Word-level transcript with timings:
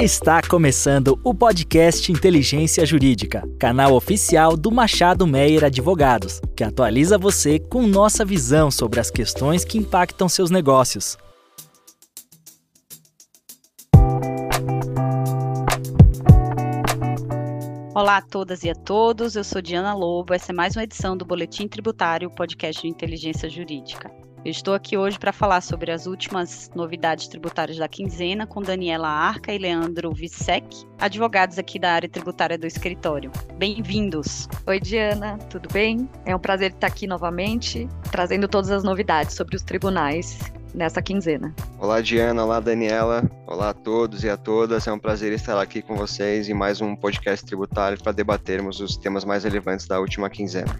Está 0.00 0.40
começando 0.40 1.18
o 1.24 1.34
podcast 1.34 2.12
Inteligência 2.12 2.86
Jurídica, 2.86 3.42
canal 3.58 3.94
oficial 3.94 4.56
do 4.56 4.70
Machado 4.70 5.26
Meyer 5.26 5.64
Advogados, 5.64 6.40
que 6.56 6.62
atualiza 6.62 7.18
você 7.18 7.58
com 7.58 7.84
nossa 7.84 8.24
visão 8.24 8.70
sobre 8.70 9.00
as 9.00 9.10
questões 9.10 9.64
que 9.64 9.76
impactam 9.76 10.28
seus 10.28 10.50
negócios. 10.50 11.18
Olá 17.92 18.18
a 18.18 18.22
todas 18.22 18.62
e 18.62 18.70
a 18.70 18.76
todos, 18.76 19.34
eu 19.34 19.42
sou 19.42 19.60
Diana 19.60 19.94
Lobo, 19.94 20.32
essa 20.32 20.52
é 20.52 20.54
mais 20.54 20.76
uma 20.76 20.84
edição 20.84 21.16
do 21.16 21.24
Boletim 21.24 21.66
Tributário, 21.66 22.30
podcast 22.30 22.82
de 22.82 22.86
Inteligência 22.88 23.50
Jurídica. 23.50 24.27
Eu 24.44 24.52
estou 24.52 24.72
aqui 24.72 24.96
hoje 24.96 25.18
para 25.18 25.32
falar 25.32 25.60
sobre 25.60 25.90
as 25.90 26.06
últimas 26.06 26.70
novidades 26.74 27.26
tributárias 27.26 27.76
da 27.76 27.88
quinzena 27.88 28.46
com 28.46 28.62
Daniela 28.62 29.08
Arca 29.08 29.52
e 29.52 29.58
Leandro 29.58 30.12
Vissec, 30.12 30.64
advogados 30.98 31.58
aqui 31.58 31.76
da 31.76 31.90
área 31.90 32.08
tributária 32.08 32.56
do 32.56 32.66
escritório. 32.66 33.32
Bem-vindos. 33.56 34.48
Oi, 34.64 34.78
Diana, 34.78 35.36
tudo 35.50 35.68
bem? 35.72 36.08
É 36.24 36.34
um 36.36 36.38
prazer 36.38 36.70
estar 36.70 36.86
aqui 36.86 37.06
novamente, 37.06 37.88
trazendo 38.12 38.46
todas 38.46 38.70
as 38.70 38.84
novidades 38.84 39.34
sobre 39.34 39.56
os 39.56 39.62
tribunais 39.62 40.38
nessa 40.72 41.02
quinzena. 41.02 41.52
Olá, 41.76 42.00
Diana. 42.00 42.44
Olá, 42.44 42.60
Daniela. 42.60 43.28
Olá 43.44 43.70
a 43.70 43.74
todos 43.74 44.22
e 44.22 44.30
a 44.30 44.36
todas. 44.36 44.86
É 44.86 44.92
um 44.92 45.00
prazer 45.00 45.32
estar 45.32 45.60
aqui 45.60 45.82
com 45.82 45.96
vocês 45.96 46.48
em 46.48 46.54
mais 46.54 46.80
um 46.80 46.94
podcast 46.94 47.44
tributário 47.44 48.00
para 48.00 48.12
debatermos 48.12 48.80
os 48.80 48.96
temas 48.96 49.24
mais 49.24 49.42
relevantes 49.42 49.88
da 49.88 49.98
última 49.98 50.30
quinzena. 50.30 50.78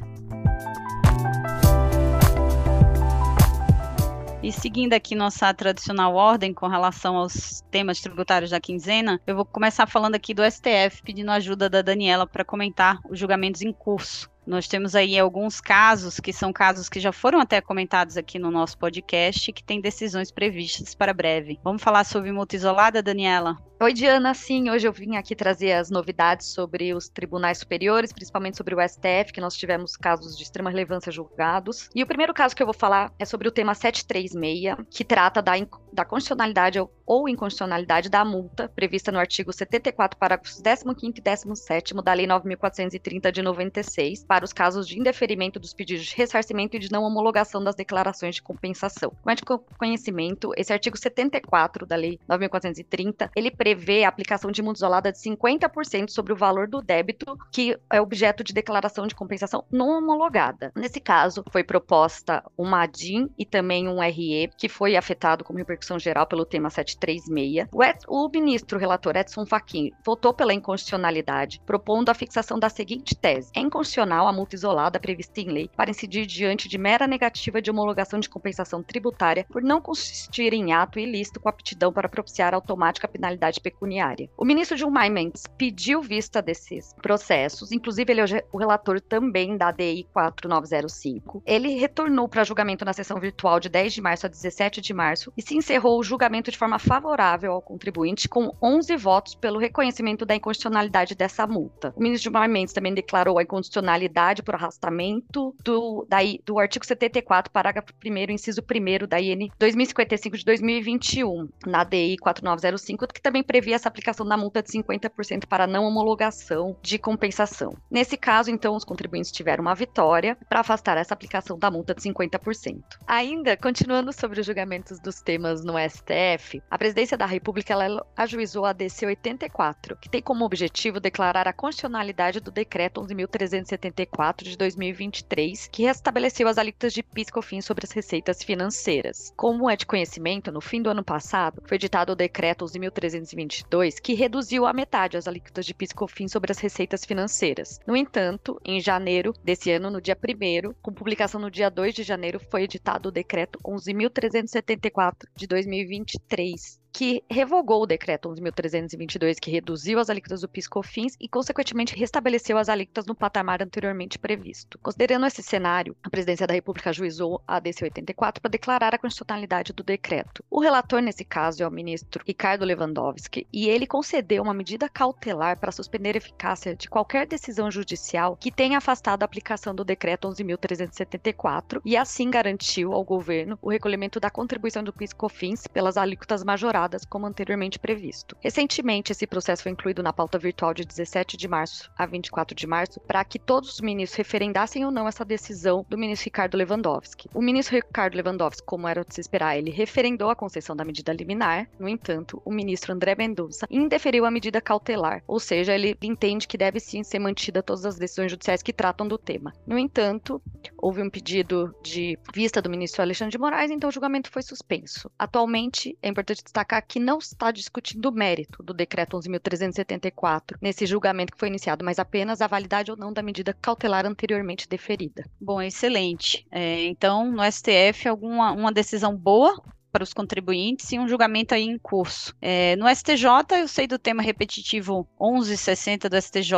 E 4.48 4.52
seguindo 4.52 4.94
aqui 4.94 5.14
nossa 5.14 5.52
tradicional 5.52 6.14
ordem 6.14 6.54
com 6.54 6.66
relação 6.66 7.18
aos 7.18 7.60
temas 7.70 8.00
tributários 8.00 8.50
da 8.50 8.58
quinzena, 8.58 9.20
eu 9.26 9.36
vou 9.36 9.44
começar 9.44 9.86
falando 9.86 10.14
aqui 10.14 10.32
do 10.32 10.42
STF, 10.42 11.02
pedindo 11.04 11.30
ajuda 11.30 11.68
da 11.68 11.82
Daniela 11.82 12.26
para 12.26 12.46
comentar 12.46 12.98
os 13.10 13.18
julgamentos 13.18 13.60
em 13.60 13.70
curso. 13.74 14.30
Nós 14.48 14.66
temos 14.66 14.94
aí 14.94 15.18
alguns 15.18 15.60
casos 15.60 16.18
que 16.18 16.32
são 16.32 16.54
casos 16.54 16.88
que 16.88 16.98
já 16.98 17.12
foram 17.12 17.38
até 17.38 17.60
comentados 17.60 18.16
aqui 18.16 18.38
no 18.38 18.50
nosso 18.50 18.78
podcast, 18.78 19.52
que 19.52 19.62
têm 19.62 19.78
decisões 19.78 20.30
previstas 20.30 20.94
para 20.94 21.12
breve. 21.12 21.60
Vamos 21.62 21.82
falar 21.82 22.02
sobre 22.04 22.32
multa 22.32 22.56
isolada, 22.56 23.02
Daniela? 23.02 23.58
Oi, 23.78 23.92
Diana. 23.92 24.32
Sim, 24.32 24.70
hoje 24.70 24.88
eu 24.88 24.92
vim 24.92 25.16
aqui 25.16 25.36
trazer 25.36 25.72
as 25.72 25.90
novidades 25.90 26.46
sobre 26.46 26.94
os 26.94 27.10
tribunais 27.10 27.58
superiores, 27.58 28.10
principalmente 28.10 28.56
sobre 28.56 28.74
o 28.74 28.80
STF, 28.80 29.34
que 29.34 29.40
nós 29.40 29.54
tivemos 29.54 29.98
casos 29.98 30.34
de 30.34 30.44
extrema 30.44 30.70
relevância 30.70 31.12
julgados. 31.12 31.90
E 31.94 32.02
o 32.02 32.06
primeiro 32.06 32.32
caso 32.32 32.56
que 32.56 32.62
eu 32.62 32.66
vou 32.66 32.74
falar 32.74 33.12
é 33.18 33.26
sobre 33.26 33.48
o 33.48 33.52
tema 33.52 33.74
736, 33.74 34.86
que 34.90 35.04
trata 35.04 35.42
da, 35.42 35.52
da 35.92 36.06
constitucionalidade 36.06 36.78
ou 37.08 37.26
inconstitucionalidade 37.26 38.10
da 38.10 38.22
multa 38.22 38.68
prevista 38.68 39.10
no 39.10 39.18
artigo 39.18 39.50
74, 39.50 40.18
parágrafos 40.18 40.60
15 40.60 41.14
e 41.16 41.20
17 41.22 41.94
da 42.02 42.12
Lei 42.12 42.26
9.430 42.26 43.32
de 43.32 43.40
96, 43.40 44.24
para 44.24 44.44
os 44.44 44.52
casos 44.52 44.86
de 44.86 45.00
indeferimento 45.00 45.58
dos 45.58 45.72
pedidos 45.72 46.04
de 46.04 46.14
ressarcimento 46.14 46.76
e 46.76 46.78
de 46.78 46.92
não 46.92 47.04
homologação 47.04 47.64
das 47.64 47.74
declarações 47.74 48.34
de 48.34 48.42
compensação. 48.42 49.10
Com 49.22 49.34
de 49.34 49.42
conhecimento, 49.78 50.52
esse 50.54 50.72
artigo 50.72 50.98
74 50.98 51.86
da 51.86 51.96
Lei 51.96 52.20
9.430, 52.28 53.30
ele 53.34 53.50
prevê 53.50 54.04
a 54.04 54.08
aplicação 54.08 54.50
de 54.50 54.60
multa 54.60 54.78
isolada 54.78 55.10
de 55.10 55.18
50% 55.18 56.10
sobre 56.10 56.34
o 56.34 56.36
valor 56.36 56.68
do 56.68 56.82
débito 56.82 57.38
que 57.50 57.78
é 57.90 58.00
objeto 58.00 58.44
de 58.44 58.52
declaração 58.52 59.06
de 59.06 59.14
compensação 59.14 59.64
não 59.70 59.88
homologada. 59.88 60.72
Nesse 60.76 61.00
caso, 61.00 61.42
foi 61.50 61.64
proposta 61.64 62.44
uma 62.56 62.82
ADIM 62.82 63.30
e 63.38 63.46
também 63.46 63.88
um 63.88 64.00
RE, 64.00 64.50
que 64.58 64.68
foi 64.68 64.94
afetado 64.94 65.42
como 65.42 65.58
repercussão 65.58 65.98
geral 65.98 66.26
pelo 66.26 66.44
tema 66.44 66.68
736. 66.98 67.68
O, 67.72 67.82
Ed, 67.82 67.98
o 68.08 68.28
ministro 68.28 68.78
relator 68.78 69.16
Edson 69.16 69.46
Fachin 69.46 69.90
votou 70.04 70.34
pela 70.34 70.54
inconstitucionalidade, 70.54 71.60
propondo 71.64 72.08
a 72.08 72.14
fixação 72.14 72.58
da 72.58 72.68
seguinte 72.68 73.16
tese: 73.16 73.50
é 73.54 73.60
inconstitucional 73.60 74.26
a 74.26 74.32
multa 74.32 74.56
isolada 74.56 75.00
prevista 75.00 75.40
em 75.40 75.48
lei 75.48 75.70
para 75.76 75.90
incidir 75.90 76.26
diante 76.26 76.68
de 76.68 76.78
mera 76.78 77.06
negativa 77.06 77.62
de 77.62 77.70
homologação 77.70 78.18
de 78.18 78.28
compensação 78.28 78.82
tributária 78.82 79.46
por 79.48 79.62
não 79.62 79.80
consistir 79.80 80.52
em 80.52 80.72
ato 80.72 80.98
ilícito 80.98 81.40
com 81.40 81.48
aptidão 81.48 81.92
para 81.92 82.08
propiciar 82.08 82.54
automática 82.54 83.08
penalidade 83.08 83.60
pecuniária. 83.60 84.28
O 84.36 84.44
ministro 84.44 84.76
Gilmar 84.76 85.10
Mendes 85.10 85.44
pediu 85.56 86.02
vista 86.02 86.42
desses 86.42 86.94
processos, 87.00 87.72
inclusive 87.72 88.12
ele 88.12 88.20
é 88.20 88.44
o 88.52 88.58
relator 88.58 89.00
também 89.00 89.56
da 89.56 89.70
DI 89.70 90.06
4905. 90.12 91.42
Ele 91.46 91.78
retornou 91.78 92.28
para 92.28 92.44
julgamento 92.44 92.84
na 92.84 92.92
sessão 92.92 93.20
virtual 93.20 93.60
de 93.60 93.68
10 93.68 93.92
de 93.92 94.00
março 94.00 94.26
a 94.26 94.28
17 94.28 94.80
de 94.80 94.94
março 94.94 95.32
e 95.36 95.42
se 95.42 95.56
encerrou 95.56 95.98
o 95.98 96.02
julgamento 96.02 96.50
de 96.50 96.58
forma 96.58 96.78
favorável 96.88 97.52
ao 97.52 97.60
contribuinte 97.60 98.28
com 98.28 98.50
11 98.62 98.96
votos 98.96 99.34
pelo 99.34 99.58
reconhecimento 99.58 100.24
da 100.24 100.34
inconstitucionalidade 100.34 101.14
dessa 101.14 101.46
multa. 101.46 101.92
O 101.94 102.02
ministro 102.02 102.24
Gilmar 102.30 102.48
Mendes 102.48 102.72
também 102.72 102.94
declarou 102.94 103.38
a 103.38 103.42
inconstitucionalidade 103.42 104.42
por 104.42 104.54
arrastamento 104.54 105.54
do, 105.62 106.06
da, 106.08 106.18
do 106.46 106.58
artigo 106.58 106.86
74, 106.86 107.52
parágrafo 107.52 107.92
1 108.04 108.32
inciso 108.32 108.62
1 108.62 109.06
da 109.06 109.20
IN 109.20 109.50
2055 109.58 110.38
de 110.38 110.44
2021, 110.46 111.48
na 111.66 111.84
DI 111.84 112.16
4905, 112.16 113.06
que 113.08 113.20
também 113.20 113.42
previa 113.42 113.74
essa 113.74 113.88
aplicação 113.88 114.26
da 114.26 114.36
multa 114.36 114.62
de 114.62 114.70
50% 114.70 115.46
para 115.46 115.66
não 115.66 115.84
homologação 115.84 116.74
de 116.80 116.98
compensação. 116.98 117.76
Nesse 117.90 118.16
caso, 118.16 118.50
então, 118.50 118.74
os 118.74 118.84
contribuintes 118.84 119.30
tiveram 119.30 119.60
uma 119.62 119.74
vitória 119.74 120.38
para 120.48 120.60
afastar 120.60 120.96
essa 120.96 121.12
aplicação 121.12 121.58
da 121.58 121.70
multa 121.70 121.94
de 121.94 122.00
50%. 122.00 122.82
Ainda, 123.06 123.56
continuando 123.58 124.10
sobre 124.12 124.40
os 124.40 124.46
julgamentos 124.46 124.98
dos 125.00 125.20
temas 125.20 125.62
no 125.62 125.74
STF, 125.78 126.62
a 126.70 126.77
Presidência 126.78 127.18
da 127.18 127.26
República 127.26 127.72
ela 127.72 128.06
ajuizou 128.16 128.64
a 128.64 128.72
DC 128.72 129.04
84, 129.04 129.96
que 129.96 130.08
tem 130.08 130.22
como 130.22 130.44
objetivo 130.44 131.00
declarar 131.00 131.48
a 131.48 131.52
constitucionalidade 131.52 132.40
do 132.40 132.50
decreto 132.50 133.00
11.374 133.00 134.44
de 134.44 134.56
2023, 134.56 135.68
que 135.72 135.82
restabeleceu 135.82 136.46
as 136.46 136.56
alíquotas 136.56 136.92
de 136.92 137.02
PIS 137.02 137.28
e 137.28 137.32
COFINS 137.32 137.64
sobre 137.64 137.84
as 137.84 137.90
receitas 137.90 138.42
financeiras. 138.42 139.32
Como 139.36 139.68
é 139.68 139.76
de 139.76 139.86
conhecimento, 139.86 140.52
no 140.52 140.60
fim 140.60 140.80
do 140.80 140.90
ano 140.90 141.02
passado, 141.02 141.62
foi 141.66 141.74
editado 141.74 142.12
o 142.12 142.16
decreto 142.16 142.64
11.324 142.64 143.48
2022, 143.58 144.00
que 144.00 144.14
reduziu 144.14 144.66
a 144.66 144.72
metade 144.72 145.16
as 145.16 145.26
alíquotas 145.26 145.66
de 145.66 145.74
PIS 145.74 145.90
e 145.90 145.94
COFINS 145.94 146.32
sobre 146.32 146.52
as 146.52 146.58
receitas 146.58 147.04
financeiras. 147.04 147.80
No 147.86 147.96
entanto, 147.96 148.60
em 148.64 148.80
janeiro 148.80 149.32
desse 149.42 149.70
ano, 149.70 149.90
no 149.90 150.00
dia 150.00 150.16
1 150.16 150.74
com 150.82 150.92
publicação 150.92 151.40
no 151.40 151.50
dia 151.50 151.70
2 151.70 151.94
de 151.94 152.02
janeiro, 152.02 152.40
foi 152.50 152.62
editado 152.62 153.08
o 153.08 153.12
decreto 153.12 153.58
11.374 153.64 155.26
de 155.34 155.46
2023, 155.46 156.67
que 156.98 157.22
revogou 157.30 157.82
o 157.82 157.86
decreto 157.86 158.28
11.322, 158.28 159.38
que 159.38 159.52
reduziu 159.52 160.00
as 160.00 160.10
alíquotas 160.10 160.40
do 160.40 160.48
PIS/COFINS 160.48 161.14
e, 161.20 161.28
consequentemente, 161.28 161.94
restabeleceu 161.94 162.58
as 162.58 162.68
alíquotas 162.68 163.06
no 163.06 163.14
patamar 163.14 163.62
anteriormente 163.62 164.18
previsto. 164.18 164.76
Considerando 164.82 165.24
esse 165.24 165.40
cenário, 165.40 165.96
a 166.02 166.10
Presidência 166.10 166.44
da 166.44 166.54
República 166.54 166.90
ajuizou 166.90 167.40
a 167.46 167.60
DC 167.60 167.84
84 167.84 168.42
para 168.42 168.50
declarar 168.50 168.96
a 168.96 168.98
constitucionalidade 168.98 169.72
do 169.72 169.84
decreto. 169.84 170.42
O 170.50 170.58
relator 170.58 171.00
nesse 171.00 171.24
caso 171.24 171.62
é 171.62 171.68
o 171.68 171.70
ministro 171.70 172.24
Ricardo 172.26 172.64
Lewandowski 172.64 173.46
e 173.52 173.68
ele 173.68 173.86
concedeu 173.86 174.42
uma 174.42 174.52
medida 174.52 174.88
cautelar 174.88 175.56
para 175.56 175.70
suspender 175.70 176.16
a 176.16 176.18
eficácia 176.18 176.74
de 176.74 176.90
qualquer 176.90 177.28
decisão 177.28 177.70
judicial 177.70 178.36
que 178.36 178.50
tenha 178.50 178.78
afastado 178.78 179.22
a 179.22 179.24
aplicação 179.24 179.72
do 179.72 179.84
decreto 179.84 180.26
11.374 180.26 181.80
e 181.84 181.96
assim 181.96 182.28
garantiu 182.28 182.92
ao 182.92 183.04
governo 183.04 183.56
o 183.62 183.70
recolhimento 183.70 184.18
da 184.18 184.30
contribuição 184.30 184.82
do 184.82 184.92
PIS/COFINS 184.92 185.68
pelas 185.68 185.96
alíquotas 185.96 186.42
majoradas 186.42 186.87
como 187.08 187.26
anteriormente 187.26 187.78
previsto. 187.78 188.36
Recentemente, 188.40 189.12
esse 189.12 189.26
processo 189.26 189.62
foi 189.62 189.72
incluído 189.72 190.02
na 190.02 190.12
pauta 190.12 190.38
virtual 190.38 190.72
de 190.72 190.84
17 190.84 191.36
de 191.36 191.48
março 191.48 191.90
a 191.96 192.06
24 192.06 192.54
de 192.54 192.66
março 192.66 193.00
para 193.00 193.24
que 193.24 193.38
todos 193.38 193.74
os 193.74 193.80
ministros 193.80 194.16
referendassem 194.16 194.84
ou 194.84 194.90
não 194.90 195.08
essa 195.08 195.24
decisão 195.24 195.84
do 195.88 195.98
ministro 195.98 196.24
Ricardo 196.24 196.56
Lewandowski. 196.56 197.28
O 197.34 197.42
ministro 197.42 197.76
Ricardo 197.76 198.14
Lewandowski, 198.14 198.66
como 198.66 198.88
era 198.88 199.04
de 199.04 199.14
se 199.14 199.20
esperar, 199.20 199.56
ele 199.56 199.70
referendou 199.70 200.30
a 200.30 200.36
concessão 200.36 200.76
da 200.76 200.84
medida 200.84 201.12
liminar. 201.12 201.68
No 201.78 201.88
entanto, 201.88 202.40
o 202.44 202.52
ministro 202.52 202.92
André 202.92 203.14
Mendonça 203.16 203.66
indeferiu 203.70 204.24
a 204.24 204.30
medida 204.30 204.60
cautelar, 204.60 205.22
ou 205.26 205.40
seja, 205.40 205.74
ele 205.74 205.96
entende 206.02 206.46
que 206.46 206.58
deve 206.58 206.80
sim 206.80 207.02
ser 207.02 207.18
mantida 207.18 207.62
todas 207.62 207.84
as 207.84 207.98
decisões 207.98 208.30
judiciais 208.30 208.62
que 208.62 208.72
tratam 208.72 209.06
do 209.08 209.18
tema. 209.18 209.52
No 209.66 209.78
entanto, 209.78 210.40
houve 210.76 211.02
um 211.02 211.10
pedido 211.10 211.74
de 211.82 212.18
vista 212.34 212.62
do 212.62 212.70
ministro 212.70 213.02
Alexandre 213.02 213.32
de 213.32 213.38
Moraes, 213.38 213.70
então 213.70 213.88
o 213.88 213.92
julgamento 213.92 214.30
foi 214.30 214.42
suspenso. 214.42 215.10
Atualmente, 215.18 215.96
é 216.02 216.08
importante 216.08 216.42
destacar 216.42 216.67
destacar 216.68 216.84
que 216.86 217.00
não 217.00 217.18
está 217.18 217.50
discutindo 217.50 218.06
o 218.06 218.12
mérito 218.12 218.62
do 218.62 218.74
decreto 218.74 219.16
11.374 219.16 220.58
nesse 220.60 220.84
julgamento 220.84 221.32
que 221.32 221.38
foi 221.38 221.48
iniciado, 221.48 221.84
mas 221.84 221.98
apenas 221.98 222.42
a 222.42 222.46
validade 222.46 222.90
ou 222.90 222.96
não 222.96 223.12
da 223.12 223.22
medida 223.22 223.54
cautelar 223.54 224.04
anteriormente 224.04 224.68
deferida. 224.68 225.24
Bom, 225.40 225.62
excelente. 225.62 226.46
É, 226.50 226.84
então, 226.84 227.32
no 227.32 227.42
STF, 227.42 228.06
alguma 228.06 228.52
uma 228.52 228.70
decisão 228.70 229.16
boa 229.16 229.60
para 229.98 230.04
os 230.04 230.14
contribuintes 230.14 230.92
e 230.92 230.98
um 230.98 231.08
julgamento 231.08 231.54
aí 231.54 231.64
em 231.64 231.76
curso. 231.76 232.32
É, 232.40 232.76
no 232.76 232.88
STJ, 232.88 233.26
eu 233.58 233.66
sei 233.66 233.88
do 233.88 233.98
tema 233.98 234.22
repetitivo 234.22 235.08
1160 235.20 236.08
do 236.08 236.22
STJ, 236.22 236.52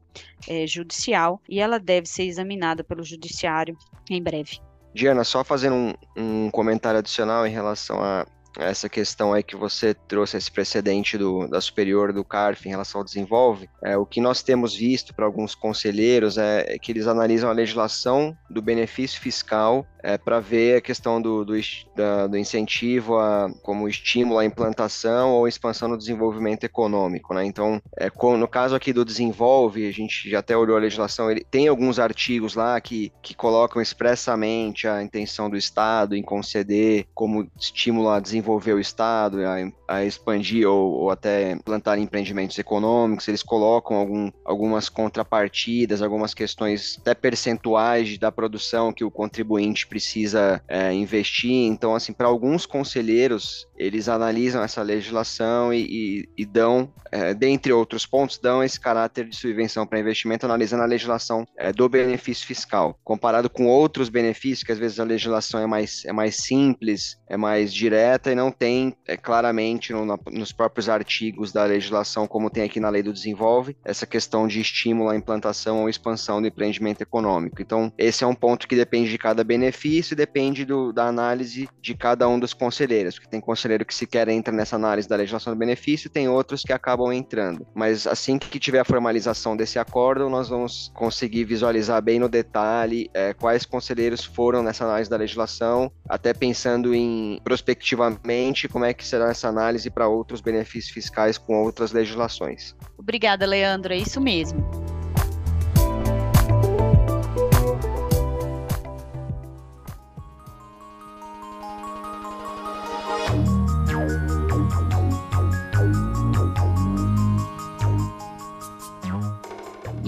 é, 0.47 0.65
judicial, 0.65 1.41
e 1.47 1.59
ela 1.59 1.79
deve 1.79 2.07
ser 2.07 2.23
examinada 2.23 2.83
pelo 2.83 3.03
judiciário 3.03 3.77
em 4.09 4.21
breve. 4.21 4.59
Diana, 4.93 5.23
só 5.23 5.43
fazendo 5.43 5.75
um, 5.75 5.93
um 6.17 6.51
comentário 6.51 6.99
adicional 6.99 7.45
em 7.45 7.51
relação 7.51 8.01
a 8.01 8.25
essa 8.57 8.89
questão 8.89 9.33
aí 9.33 9.43
que 9.43 9.55
você 9.55 9.93
trouxe 9.93 10.37
esse 10.37 10.51
precedente 10.51 11.17
do, 11.17 11.47
da 11.47 11.61
superior 11.61 12.11
do 12.11 12.23
CARF 12.23 12.67
em 12.67 12.71
relação 12.71 13.01
ao 13.01 13.05
desenvolve, 13.05 13.69
é, 13.83 13.97
o 13.97 14.05
que 14.05 14.21
nós 14.21 14.41
temos 14.41 14.75
visto 14.75 15.13
para 15.13 15.25
alguns 15.25 15.55
conselheiros 15.55 16.37
é, 16.37 16.65
é, 16.67 16.79
que 16.79 16.91
eles 16.91 17.07
analisam 17.07 17.49
a 17.49 17.53
legislação 17.53 18.35
do 18.49 18.61
benefício 18.61 19.19
fiscal 19.19 19.85
é, 20.03 20.17
para 20.17 20.39
ver 20.39 20.77
a 20.77 20.81
questão 20.81 21.21
do, 21.21 21.43
do, 21.43 21.53
da, 21.95 22.27
do, 22.27 22.37
incentivo 22.37 23.17
a, 23.17 23.51
como 23.63 23.87
estímulo 23.87 24.39
à 24.39 24.45
implantação 24.45 25.31
ou 25.31 25.47
expansão 25.47 25.89
do 25.89 25.97
desenvolvimento 25.97 26.63
econômico. 26.63 27.33
Né? 27.33 27.45
Então, 27.45 27.81
é, 27.97 28.09
com, 28.09 28.37
no 28.37 28.47
caso 28.47 28.75
aqui 28.75 28.93
do 28.93 29.05
desenvolve, 29.05 29.87
a 29.87 29.91
gente 29.91 30.29
já 30.29 30.39
até 30.39 30.55
olhou 30.55 30.77
a 30.77 30.79
legislação, 30.79 31.29
ele 31.29 31.45
tem 31.49 31.67
alguns 31.67 31.99
artigos 31.99 32.55
lá 32.55 32.79
que, 32.79 33.11
que 33.21 33.33
colocam 33.33 33.81
expressamente 33.81 34.87
a 34.87 35.03
intenção 35.03 35.49
do 35.49 35.57
Estado 35.57 36.15
em 36.15 36.23
conceder 36.23 37.05
como 37.13 37.49
estímulo 37.59 38.09
a 38.09 38.19
desenvolver 38.19 38.73
o 38.73 38.79
Estado, 38.79 39.39
a, 39.45 39.95
a 39.95 40.05
expandir 40.05 40.67
ou, 40.67 40.91
ou, 40.93 41.11
até 41.11 41.57
plantar 41.65 41.97
empreendimentos 41.97 42.57
econômicos, 42.57 43.27
eles 43.27 43.43
colocam 43.43 43.97
algum, 43.97 44.31
algumas 44.45 44.87
contrapartidas, 44.87 46.01
algumas 46.01 46.33
questões 46.33 46.97
até 47.01 47.13
percentuais 47.13 48.17
da 48.17 48.31
produção 48.31 48.93
que 48.93 49.03
o 49.03 49.11
contribuinte 49.11 49.87
precisa 49.89 50.61
é, 50.67 50.93
investir. 50.93 51.51
Então, 51.51 51.95
assim, 51.95 52.13
para 52.13 52.27
alguns 52.27 52.65
conselheiros, 52.65 53.67
eles 53.75 54.07
analisam 54.07 54.63
essa 54.63 54.81
legislação 54.81 55.73
e, 55.73 55.81
e, 55.81 56.29
e 56.37 56.45
dão, 56.45 56.93
é, 57.11 57.33
dentre 57.33 57.73
outros 57.73 58.05
pontos, 58.05 58.37
dão 58.37 58.63
esse 58.63 58.79
caráter 58.79 59.27
de 59.27 59.35
subvenção 59.35 59.87
para 59.87 59.99
investimento, 59.99 60.45
analisando 60.45 60.83
a 60.83 60.85
legislação 60.85 61.45
é, 61.57 61.73
do 61.73 61.89
benefício 61.89 62.45
fiscal, 62.45 62.97
comparado 63.03 63.49
com 63.49 63.65
outros 63.65 64.09
benefícios, 64.09 64.63
que 64.63 64.71
às 64.71 64.77
vezes 64.77 64.99
a 64.99 65.03
legislação 65.03 65.59
é 65.59 65.65
mais, 65.65 66.05
é 66.05 66.13
mais 66.13 66.35
simples, 66.35 67.17
é 67.27 67.35
mais 67.35 67.73
direta 67.73 68.31
e 68.31 68.35
não 68.35 68.51
tem 68.51 68.95
é, 69.07 69.17
claramente 69.17 69.91
no, 69.91 70.05
na, 70.05 70.17
nos 70.31 70.51
próprios 70.51 70.87
artigos 70.87 71.51
da 71.51 71.65
legislação, 71.65 72.27
como 72.27 72.49
tem 72.49 72.63
aqui 72.63 72.79
na 72.79 72.89
lei 72.89 73.01
do 73.01 73.11
desenvolve, 73.13 73.75
essa 73.83 74.05
questão 74.05 74.47
de 74.47 74.61
estímulo 74.61 75.09
à 75.09 75.15
implantação 75.15 75.81
ou 75.81 75.89
expansão 75.89 76.41
do 76.41 76.47
empreendimento 76.47 77.01
econômico. 77.01 77.61
Então, 77.61 77.91
esse 77.97 78.23
é 78.23 78.27
um 78.27 78.35
ponto 78.35 78.67
que 78.67 78.75
depende 78.75 79.09
de 79.09 79.17
cada 79.17 79.43
benefício 79.43 79.78
e 79.87 80.15
depende 80.15 80.63
do, 80.63 80.91
da 80.93 81.05
análise 81.05 81.67
de 81.81 81.95
cada 81.95 82.27
um 82.27 82.39
dos 82.39 82.53
conselheiros, 82.53 83.15
porque 83.15 83.29
tem 83.29 83.41
conselheiros 83.41 83.79
brasileiro 83.79 83.85
que 83.85 83.93
sequer 83.93 84.27
entra 84.27 84.53
nessa 84.53 84.75
análise 84.75 85.07
da 85.07 85.15
legislação 85.15 85.53
do 85.53 85.59
benefício, 85.59 86.09
tem 86.09 86.27
outros 86.27 86.63
que 86.63 86.73
acabam 86.73 87.11
entrando. 87.13 87.65
Mas 87.73 88.05
assim 88.05 88.37
que 88.37 88.59
tiver 88.59 88.79
a 88.79 88.85
formalização 88.85 89.55
desse 89.55 89.79
acordo, 89.79 90.29
nós 90.29 90.49
vamos 90.49 90.91
conseguir 90.93 91.45
visualizar 91.45 92.01
bem 92.01 92.19
no 92.19 92.27
detalhe 92.27 93.09
é, 93.13 93.33
quais 93.33 93.65
conselheiros 93.65 94.23
foram 94.23 94.63
nessa 94.63 94.83
análise 94.85 95.09
da 95.09 95.17
legislação, 95.17 95.91
até 96.07 96.33
pensando 96.33 96.93
em 96.93 97.39
prospectivamente 97.43 98.67
como 98.67 98.85
é 98.85 98.93
que 98.93 99.05
será 99.05 99.29
essa 99.29 99.47
análise 99.47 99.89
para 99.89 100.07
outros 100.07 100.41
benefícios 100.41 100.93
fiscais 100.93 101.37
com 101.37 101.61
outras 101.61 101.91
legislações. 101.91 102.75
Obrigada, 102.97 103.45
Leandro, 103.45 103.93
é 103.93 103.97
isso 103.97 104.19
mesmo. 104.19 104.98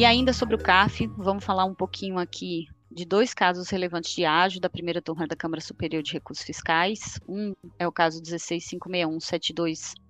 E 0.02 0.06
ainda 0.06 0.34
sobre 0.34 0.56
o 0.56 0.58
CAF, 0.58 1.06
vamos 1.16 1.46
falar 1.46 1.64
um 1.64 1.76
pouquinho 1.76 2.18
aqui 2.18 2.68
de 2.90 3.06
dois 3.06 3.36
casos 3.36 3.70
relevantes 3.70 4.16
de 4.16 4.26
ágio 4.26 4.60
da 4.60 4.68
primeira 4.68 5.00
turma 5.00 5.28
da 5.28 5.36
Câmara 5.36 5.62
Superior 5.62 6.02
de 6.02 6.14
Recursos 6.14 6.44
Fiscais. 6.44 7.20
Um 7.30 7.54
é 7.78 7.88
o 7.88 7.92
caso 7.92 8.20
16561 8.20 9.20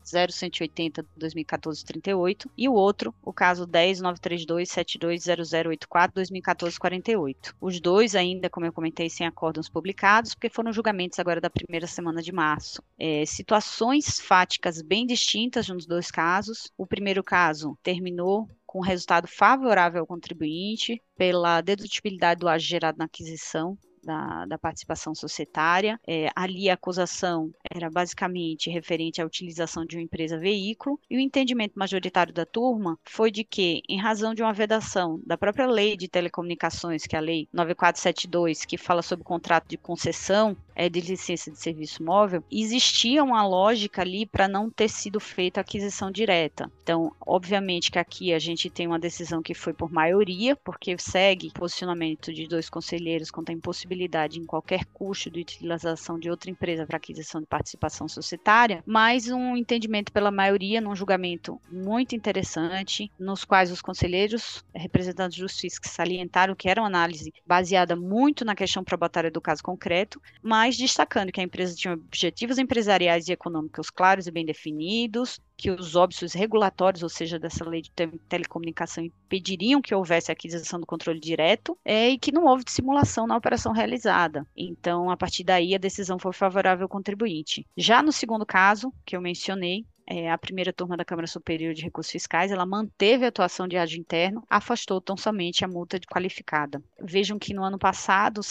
0180 0.03 1.05
2014 1.15 1.83
38 1.83 2.50
e 2.57 2.69
o 2.69 2.74
outro, 2.74 3.13
o 3.21 3.33
caso 3.33 3.67
10932 3.67 4.69
720084 4.69 6.15
2014 6.15 6.79
48. 6.79 7.55
Os 7.60 7.81
dois 7.81 8.15
ainda, 8.15 8.50
como 8.50 8.65
eu 8.65 8.74
comentei, 8.74 9.10
sem 9.10 9.27
acórdãos 9.27 9.67
publicados, 9.69 10.33
porque 10.33 10.50
foram 10.50 10.71
julgamentos 10.71 11.19
agora 11.19 11.41
da 11.41 11.50
primeira 11.50 11.86
semana 11.86 12.21
de 12.21 12.31
março. 12.31 12.81
É, 12.98 13.25
situações 13.25 14.21
fáticas 14.21 14.81
bem 14.81 15.05
distintas 15.05 15.67
nos 15.67 15.86
dois 15.86 16.10
casos. 16.10 16.71
O 16.77 16.88
primeiro 16.88 17.24
caso 17.24 17.77
terminou 17.83 18.50
com 18.72 18.80
resultado 18.80 19.28
favorável 19.28 20.00
ao 20.00 20.08
contribuinte 20.08 21.04
pela 21.18 21.60
dedutibilidade 21.60 22.40
do 22.40 22.48
ágio 22.48 22.70
gerado 22.70 22.98
na 22.98 23.04
aquisição 23.04 23.78
da, 24.01 24.46
da, 24.46 24.58
participação 24.58 25.13
societária. 25.13 26.00
É, 26.08 26.30
ali 26.34 26.70
a 26.70 26.74
acusação 26.74 27.51
era 27.70 27.90
basicamente 27.90 28.70
referente 28.70 29.22
à 29.22 29.25
utilização 29.25 29.86
de 29.86 29.98
uma 29.98 30.04
empresa 30.04 30.38
veículo, 30.38 30.98
e 31.10 31.18
o 31.18 31.20
entendimento 31.20 31.78
majoritário 31.78 32.34
da 32.34 32.46
turma 32.46 32.98
foi 33.04 33.30
de 33.30 33.44
que, 33.44 33.82
em 33.90 34.00
razão 34.00 34.34
de 34.34 34.42
uma 34.42 34.54
vedação 34.54 35.20
da 35.25 35.38
própria 35.38 35.68
lei 35.68 35.98
de 35.98 36.08
telecomunicações, 36.08 37.06
que 37.06 37.16
é 37.16 37.20
a 37.20 37.22
lei 37.22 37.50
9472, 37.51 38.63
que 38.63 38.78
fala 38.78 39.01
sobre 39.01 39.24
o 39.24 39.25
contrato 39.25 39.68
de 39.68 39.78
concessão 39.78 40.56
é, 40.75 40.90
de 40.90 41.01
licença 41.01 41.51
de 41.51 41.60
serviço 41.60 42.04
móvel, 42.04 42.44
existia 42.51 43.24
uma 43.24 43.46
lógica 43.46 44.01
ali 44.01 44.25
para 44.25 44.48
não 44.48 44.70
ter 44.70 44.90
sido 44.90 45.20
feita 45.20 45.60
a 45.60 45.62
aquisição 45.62 46.12
direta. 46.12 46.72
Então, 46.84 47.12
obviamente 47.20 47.92
que 47.92 48.00
aqui 48.00 48.34
a 48.34 48.40
gente 48.40 48.70
tem 48.70 48.88
uma 48.88 49.00
decisão 49.00 49.42
que 49.42 49.54
foi 49.54 49.74
por 49.74 49.92
maioria, 49.92 50.56
porque 50.56 50.96
segue 50.98 51.51
posicionamento 51.54 52.34
de 52.34 52.48
dois 52.48 52.70
conselheiros 52.70 53.32
quanto 53.32 53.50
à 53.50 53.54
impossibilidade 53.54 54.40
em 54.40 54.46
qualquer 54.46 54.86
custo 54.86 55.30
de 55.30 55.42
utilização 55.42 56.20
de 56.20 56.30
outra 56.30 56.50
empresa 56.50 56.86
para 56.86 56.98
aquisição 56.98 57.42
de 57.42 57.48
participação 57.48 58.08
societária, 58.08 58.84
mas 58.86 59.30
um 59.30 59.56
entendimento 59.56 60.12
pela 60.12 60.32
maioria 60.32 60.82
num 60.82 60.96
julgamento 60.96 61.60
muito 61.72 62.16
interessante, 62.16 63.12
nos 63.20 63.44
quais 63.44 63.72
os 63.72 63.82
conselheiros, 63.82 64.63
representantes 64.74 65.40
dos 65.40 65.60
FIS, 65.60 65.80
salientaram 65.84 66.56
que 66.56 66.70
era 66.70 66.82
uma 66.82 66.88
análise 66.88 67.34
baseada 67.46 67.96
muito 67.96 68.46
na 68.46 68.56
questão 68.56 68.84
probatória 68.84 69.32
do 69.32 69.42
caso 69.42 69.63
concreto, 69.63 70.22
mas 70.42 70.61
mas 70.62 70.77
destacando 70.77 71.32
que 71.32 71.41
a 71.41 71.44
empresa 71.44 71.75
tinha 71.75 71.96
objetivos 71.96 72.60
empresariais 72.60 73.27
e 73.27 73.32
econômicos 73.32 73.89
claros 73.89 74.27
e 74.27 74.32
bem 74.32 74.46
definidos, 74.46 75.39
que 75.58 75.72
os 75.72 75.96
óbices 75.96 76.34
regulatórios, 76.34 77.01
ou 77.01 77.10
seja, 77.10 77.39
dessa 77.39 77.68
lei 77.68 77.82
de 77.82 77.91
telecomunicação, 78.30 79.03
impediriam 79.03 79.82
que 79.82 79.96
houvesse 79.96 80.32
aquisição 80.32 80.80
do 80.80 80.86
controle 80.86 81.20
direto 81.20 81.75
é, 81.84 82.10
e 82.10 82.20
que 82.20 82.32
não 82.32 82.46
houve 82.46 82.63
simulação 82.68 83.25
na 83.25 83.36
operação 83.36 83.72
realizada. 83.74 84.46
Então, 84.56 85.10
a 85.10 85.18
partir 85.18 85.44
daí, 85.44 85.74
a 85.74 85.80
decisão 85.80 86.20
foi 86.20 86.32
favorável 86.32 86.86
ao 86.86 86.89
contribuinte. 86.89 87.65
Já 87.75 88.03
no 88.03 88.12
segundo 88.12 88.46
caso, 88.46 88.94
que 89.03 89.15
eu 89.15 89.22
mencionei, 89.22 89.84
é, 90.12 90.30
a 90.30 90.38
primeira 90.38 90.74
turma 90.74 90.98
da 90.98 91.06
Câmara 91.06 91.25
Superior 91.25 91.74
de 91.74 91.84
Recursos 91.84 92.12
Fiscais, 92.12 92.51
ela 92.51 92.65
manteve 92.65 93.24
a 93.24 93.30
atuação 93.30 93.65
de 93.65 93.77
ágio 93.77 93.98
interno, 93.98 94.44
afastou 94.50 95.00
tão 95.00 95.15
somente 95.15 95.63
a 95.63 95.70
multa 95.70 95.98
de 95.98 96.06
qualificada. 96.06 96.84
Vejam 97.00 97.39
que 97.39 97.53
no 97.53 97.63
ano 97.63 97.80
passado, 97.80 98.41